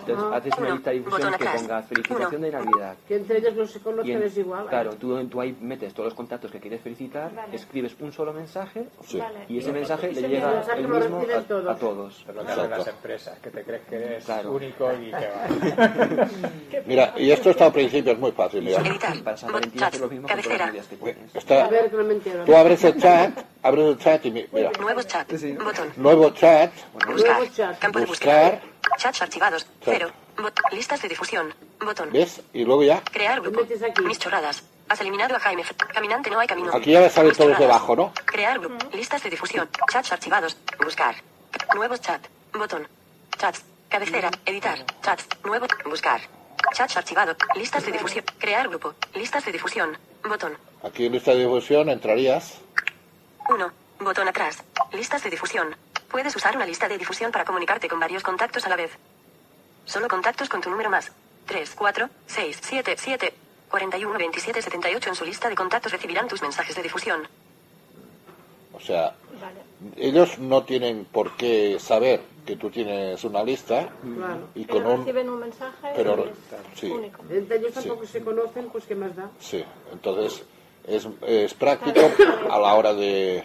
[0.00, 0.36] entonces Ah.
[0.36, 1.62] haces una Uno, lista de difusión botón que atrás.
[1.62, 2.96] ponga felicitación de Navidad.
[3.06, 4.66] Que entre ellos no se Y conocen en- es igual.
[4.66, 7.54] claro, tú, tú ahí metes todos los contactos que quieres felicitar, Vale.
[7.54, 9.18] escribes un solo mensaje Sí.
[9.18, 9.44] Vale.
[9.48, 11.68] y ese mensaje le ese llega el mismo a, todos.
[11.68, 12.18] a todos.
[12.28, 14.52] Es que hacen las empresas, que te crees que eres Claro.
[14.52, 16.28] único y que va.
[16.86, 18.62] mira, y esto está al principio, es muy fácil.
[18.62, 18.80] Mira.
[18.80, 21.34] Editar, Para San Valentín chat, haces lo mismo todas las cabecera, ideas que tienes.
[21.34, 22.44] A Está, ver, que no me entero.
[22.44, 26.72] tú abres el chat, abres el chat y mi- mira, nuevos chat, botón, nuevo chat,
[27.06, 27.78] buscar, Nuevo chat.
[27.78, 32.40] campo de buscar, búsqueda, chats archivados, cero, bot, listas de difusión, botón, ¿ves?
[32.52, 34.02] Y luego ya, crear grupo, aquí.
[34.02, 37.58] mis chorradas, has eliminado a Jaime, caminante no hay camino, aquí ya me todos chorradas.
[37.60, 38.12] debajo, ¿no?
[38.26, 41.14] crear grupo, listas de difusión, chats archivados, buscar,
[41.74, 42.20] nuevos chat,
[42.52, 42.88] botón,
[43.38, 46.20] chats, cabecera, editar, chats, nuevo, buscar,
[46.74, 49.96] chats archivados, listas de difusión, crear grupo, listas de difusión,
[50.28, 52.58] botón, Aquí en lista de difusión entrarías,
[53.52, 53.70] 1.
[54.00, 54.62] Botón atrás.
[54.92, 55.76] Listas de difusión.
[56.10, 58.92] Puedes usar una lista de difusión para comunicarte con varios contactos a la vez.
[59.84, 61.12] Solo contactos con tu número más.
[61.46, 63.34] 3, 4, 6, 7, 7,
[63.70, 67.26] 41, 27, 78 en su lista de contactos recibirán tus mensajes de difusión.
[68.74, 69.60] o sea, Vale.
[69.96, 74.48] ellos no tienen por qué saber que tú tienes una lista Claro.
[74.54, 74.98] y con Pero un...
[75.00, 76.86] reciben un mensaje Pero- y es sí.
[76.90, 77.22] único.
[77.30, 79.30] Entre ellos tampoco se conocen, pues ¿qué más da?
[79.38, 80.42] Sí, entonces
[80.86, 82.00] es, es práctico
[82.50, 83.42] a la hora de,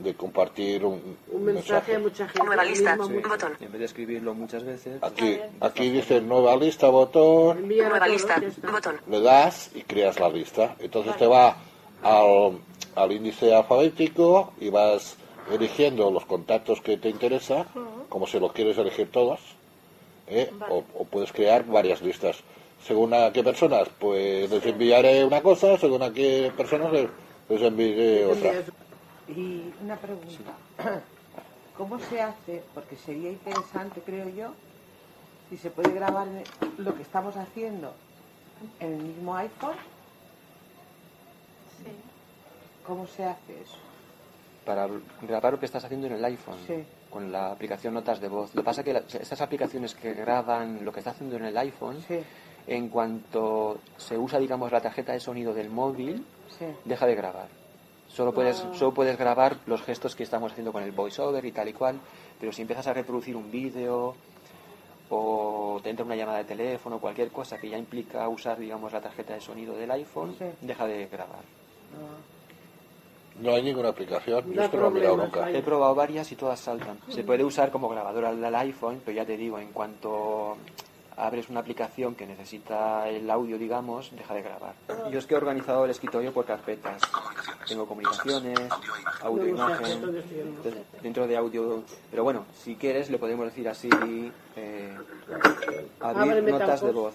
[0.00, 2.44] de compartir un, Un mensaje a mucha gente.
[2.44, 2.96] Nueva lista.
[2.96, 3.56] Botón.
[3.60, 8.40] En vez de escribirlo muchas veces, Aquí, aquí dice nueva lista, botón, Nueva lista.
[8.70, 9.00] Botón.
[9.08, 10.76] le das y creas la lista.
[10.78, 11.56] Entonces te va
[12.02, 12.58] al,
[12.94, 15.16] al índice alfabético y vas
[15.50, 17.66] eligiendo los contactos que te interesa,
[18.08, 19.40] como si los quieres elegir todos,
[20.26, 20.50] ¿eh?
[20.68, 22.38] o, o puedes crear varias listas.
[22.86, 27.08] Según a qué personas, pues les enviaré una cosa, según a qué personas les,
[27.48, 28.52] les enviaré otra.
[29.28, 30.52] Y una pregunta.
[31.76, 32.62] ¿Cómo se hace?
[32.74, 34.52] Porque sería interesante, creo yo,
[35.50, 36.26] si se puede grabar
[36.78, 37.92] lo que estamos haciendo
[38.80, 39.74] en el mismo iPhone.
[41.78, 41.90] Sí.
[42.86, 43.76] ¿Cómo se hace eso?
[44.64, 44.88] Para
[45.22, 46.58] grabar lo que estás haciendo en el iPhone.
[46.66, 46.84] Sí.
[47.10, 48.54] Con la aplicación Notas de Voz.
[48.54, 51.44] Lo que pasa es que la- estas aplicaciones que graban lo que estás haciendo en
[51.46, 52.20] el iPhone, Sí,
[52.66, 56.24] en cuanto se usa, digamos, la tarjeta de sonido del móvil,
[56.58, 56.64] sí.
[56.84, 57.48] deja de grabar.
[58.08, 58.70] Solo puedes, Ah.
[58.74, 62.00] solo puedes grabar los gestos que estamos haciendo con el voiceover y tal y cual,
[62.40, 64.14] pero si empiezas a reproducir un vídeo
[65.10, 69.00] o te entra una llamada de teléfono, cualquier cosa que ya implica usar, digamos, la
[69.00, 70.44] tarjeta de sonido del iPhone, Sí.
[70.62, 71.42] deja de grabar.
[73.40, 75.50] No hay ninguna aplicación, yo Da es que no he mirado nunca.
[75.50, 76.98] He probado varias y todas saltan.
[77.10, 80.56] Se puede usar como grabadora del iPhone, pero ya te digo, en cuanto
[81.16, 84.74] abres una aplicación que necesita el audio, digamos, deja de grabar.
[85.10, 87.00] Yo es que he organizado el escritorio por carpetas.
[87.66, 88.58] Tengo comunicaciones,
[89.22, 90.22] audio, imagen.
[90.34, 91.82] Entonces, dentro de audio.
[92.10, 93.88] Pero bueno, si quieres, le podemos decir así:
[94.56, 94.96] eh,
[96.00, 97.14] abrir Ábreme notas de voz.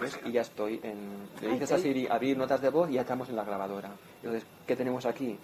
[0.00, 0.18] ¿Ves?
[0.24, 0.80] Y ya estoy.
[0.82, 3.90] En, le dices a Siri abrir notas de voz y ya estamos en la grabadora.
[4.22, 5.38] Entonces, ¿qué tenemos aquí?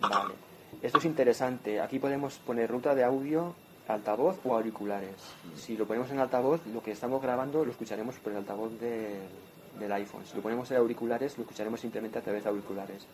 [0.00, 0.49] Vale.
[0.82, 1.80] Esto es interesante.
[1.80, 3.54] Aquí podemos poner ruta de audio,
[3.86, 5.16] altavoz o auriculares.
[5.56, 9.20] Si lo ponemos en altavoz, lo que estamos grabando lo escucharemos por el altavoz del,
[9.78, 10.24] del iPhone.
[10.24, 13.06] Si lo ponemos en auriculares, lo escucharemos simplemente a través de auriculares.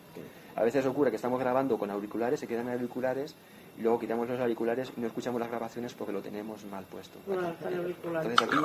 [0.54, 3.34] A veces ocurre que estamos grabando con auriculares, se quedan en auriculares,
[3.78, 7.18] y luego quitamos los auriculares y no escuchamos las grabaciones porque lo tenemos mal puesto.
[7.28, 8.56] Entonces aquí,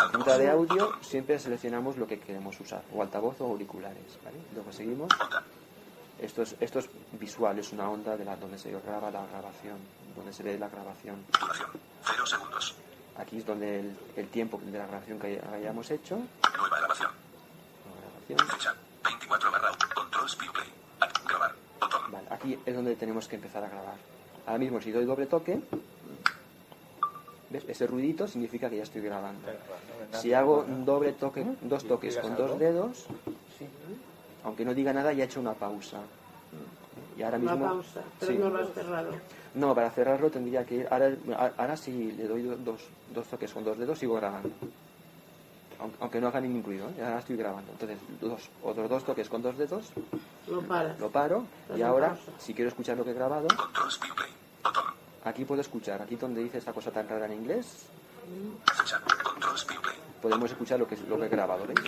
[0.00, 4.18] en ruta de audio, siempre seleccionamos lo que queremos usar, o altavoz o auriculares.
[4.24, 4.38] ¿vale?
[4.54, 5.10] Luego seguimos.
[6.20, 9.78] Esto es, esto es visual, es una onda de la, donde se graba la grabación,
[10.14, 11.24] donde se ve la grabación.
[11.40, 11.70] Duración.
[12.04, 12.74] Cero segundos.
[13.16, 16.16] Aquí es donde el, el tiempo de la grabación que hayamos hecho.
[16.58, 17.10] Nueva grabación.
[18.28, 18.58] la grabación.
[18.58, 18.74] Fecha.
[19.04, 19.70] 24 barra.
[19.94, 20.68] Control speed play.
[21.00, 21.54] Ad- Grabar.
[21.80, 22.12] Botón.
[22.12, 23.94] Vale, aquí es donde tenemos que empezar a grabar.
[24.46, 25.60] Ahora mismo si doy doble toque,
[27.50, 27.64] ¿ves?
[27.68, 29.48] Ese ruidito significa que ya estoy grabando.
[30.12, 33.06] Si hago un doble toque, dos toques con dos dedos,
[34.44, 35.98] aunque no diga nada, ya he hecho una pausa.
[37.16, 38.38] Y ahora Una mismo, pausa, pero sí.
[38.38, 39.10] no lo has cerrado.
[39.54, 40.88] No, para cerrarlo tendría que ir.
[40.90, 41.10] Ahora,
[41.58, 42.80] ahora si le doy do- dos,
[43.14, 44.50] dos toques con dos dedos, sigo grabando.
[45.80, 47.02] Aunque, aunque no haga ningún ruido, ¿eh?
[47.04, 47.72] ahora estoy grabando.
[47.72, 49.86] Entonces, dos, otros dos toques con dos dedos,
[50.48, 50.98] Lo paras.
[50.98, 52.32] lo paro y ahora, pausa.
[52.38, 54.30] si quiero escuchar lo que he grabado, Control speed play.
[54.62, 54.84] Botón.
[55.24, 56.02] aquí puedo escuchar.
[56.02, 57.86] Aquí donde dice esta cosa tan rara en inglés,
[60.20, 61.66] podemos escuchar lo que, lo que he grabado.
[61.66, 61.80] ¿veis?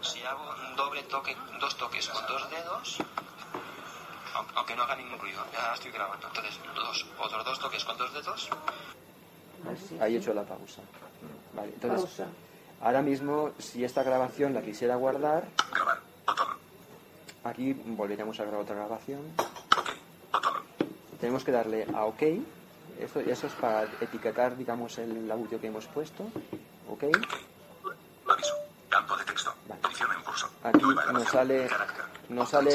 [0.00, 2.98] Si hago un doble toque, dos toques con dos dedos,
[4.54, 6.26] aunque no haga ningún ruido, ya estoy grabando.
[6.28, 8.50] Entonces, dos, otros dos toques con dos dedos,
[10.00, 10.82] ahí he hecho la pausa.
[11.54, 12.26] Vale, entonces, Pausa.
[12.80, 16.00] ahora mismo, si esta grabación la quisiera guardar, Grabar.
[16.26, 16.48] Botón.
[17.44, 19.20] aquí volveríamos a grabar otra grabación.
[19.38, 19.90] Ok.
[20.32, 20.62] Botón.
[21.20, 22.22] Tenemos que darle a OK.
[23.00, 26.24] Eso, eso es para etiquetar, digamos, el audio que hemos puesto.
[26.88, 27.04] OK.
[27.04, 27.53] Aviso.
[28.94, 29.52] Campo de texto.
[29.68, 29.80] Vale.
[29.88, 30.48] Edición en curso.
[30.62, 31.68] Aquí nos sale,
[32.28, 32.70] nos sale,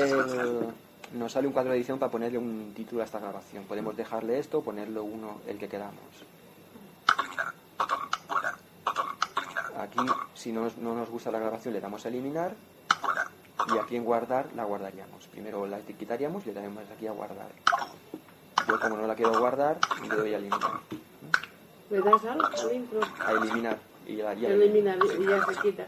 [1.14, 3.64] nos sale un cuadro de edición para ponerle un título a esta grabación.
[3.64, 6.04] Podemos dejarle esto, ponerle uno, el que queramos.
[7.18, 7.54] Eliminar.
[7.78, 8.00] Botón.
[8.28, 8.56] Guardar.
[8.84, 9.06] Botón.
[9.38, 9.66] Eliminar.
[9.80, 10.00] Aquí,
[10.34, 12.54] si no, no nos gusta la grabación, le damos a eliminar
[13.74, 15.26] y aquí en guardar la guardaríamos.
[15.28, 17.48] Primero la etiquetaríamos y le daremos aquí a guardar.
[18.68, 20.82] Yo como no la quiero guardar, le doy a eliminar.
[21.90, 23.00] ¿Le das al, al intro?
[23.26, 23.78] A eliminar.
[24.06, 25.88] Y ya, ya Elimina y ya se quita.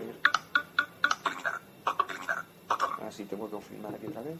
[0.00, 0.14] A ver.
[1.26, 1.60] Eliminar.
[2.08, 2.44] Eliminar.
[2.68, 3.06] Botón.
[3.06, 4.36] Así tengo que confirmar aquí otra vez.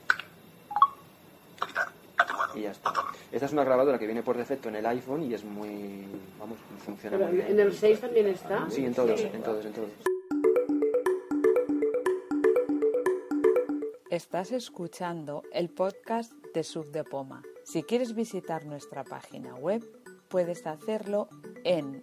[1.65, 1.89] Editar.
[2.19, 2.59] Atenuado.
[2.59, 2.93] Y ya está.
[3.33, 6.07] Esta es una grabadora que viene por defecto en el iPhone y es muy...
[6.39, 7.51] Vamos, funciona Pero muy bien.
[7.51, 8.69] en el 6 también está.
[8.71, 9.89] Sí, en todos, en todos, en todos.
[14.11, 17.43] Estás escuchando el podcast de Sub de Poma.
[17.65, 19.85] Si quieres visitar nuestra página web,
[20.29, 21.29] puedes hacerlo
[21.65, 22.03] en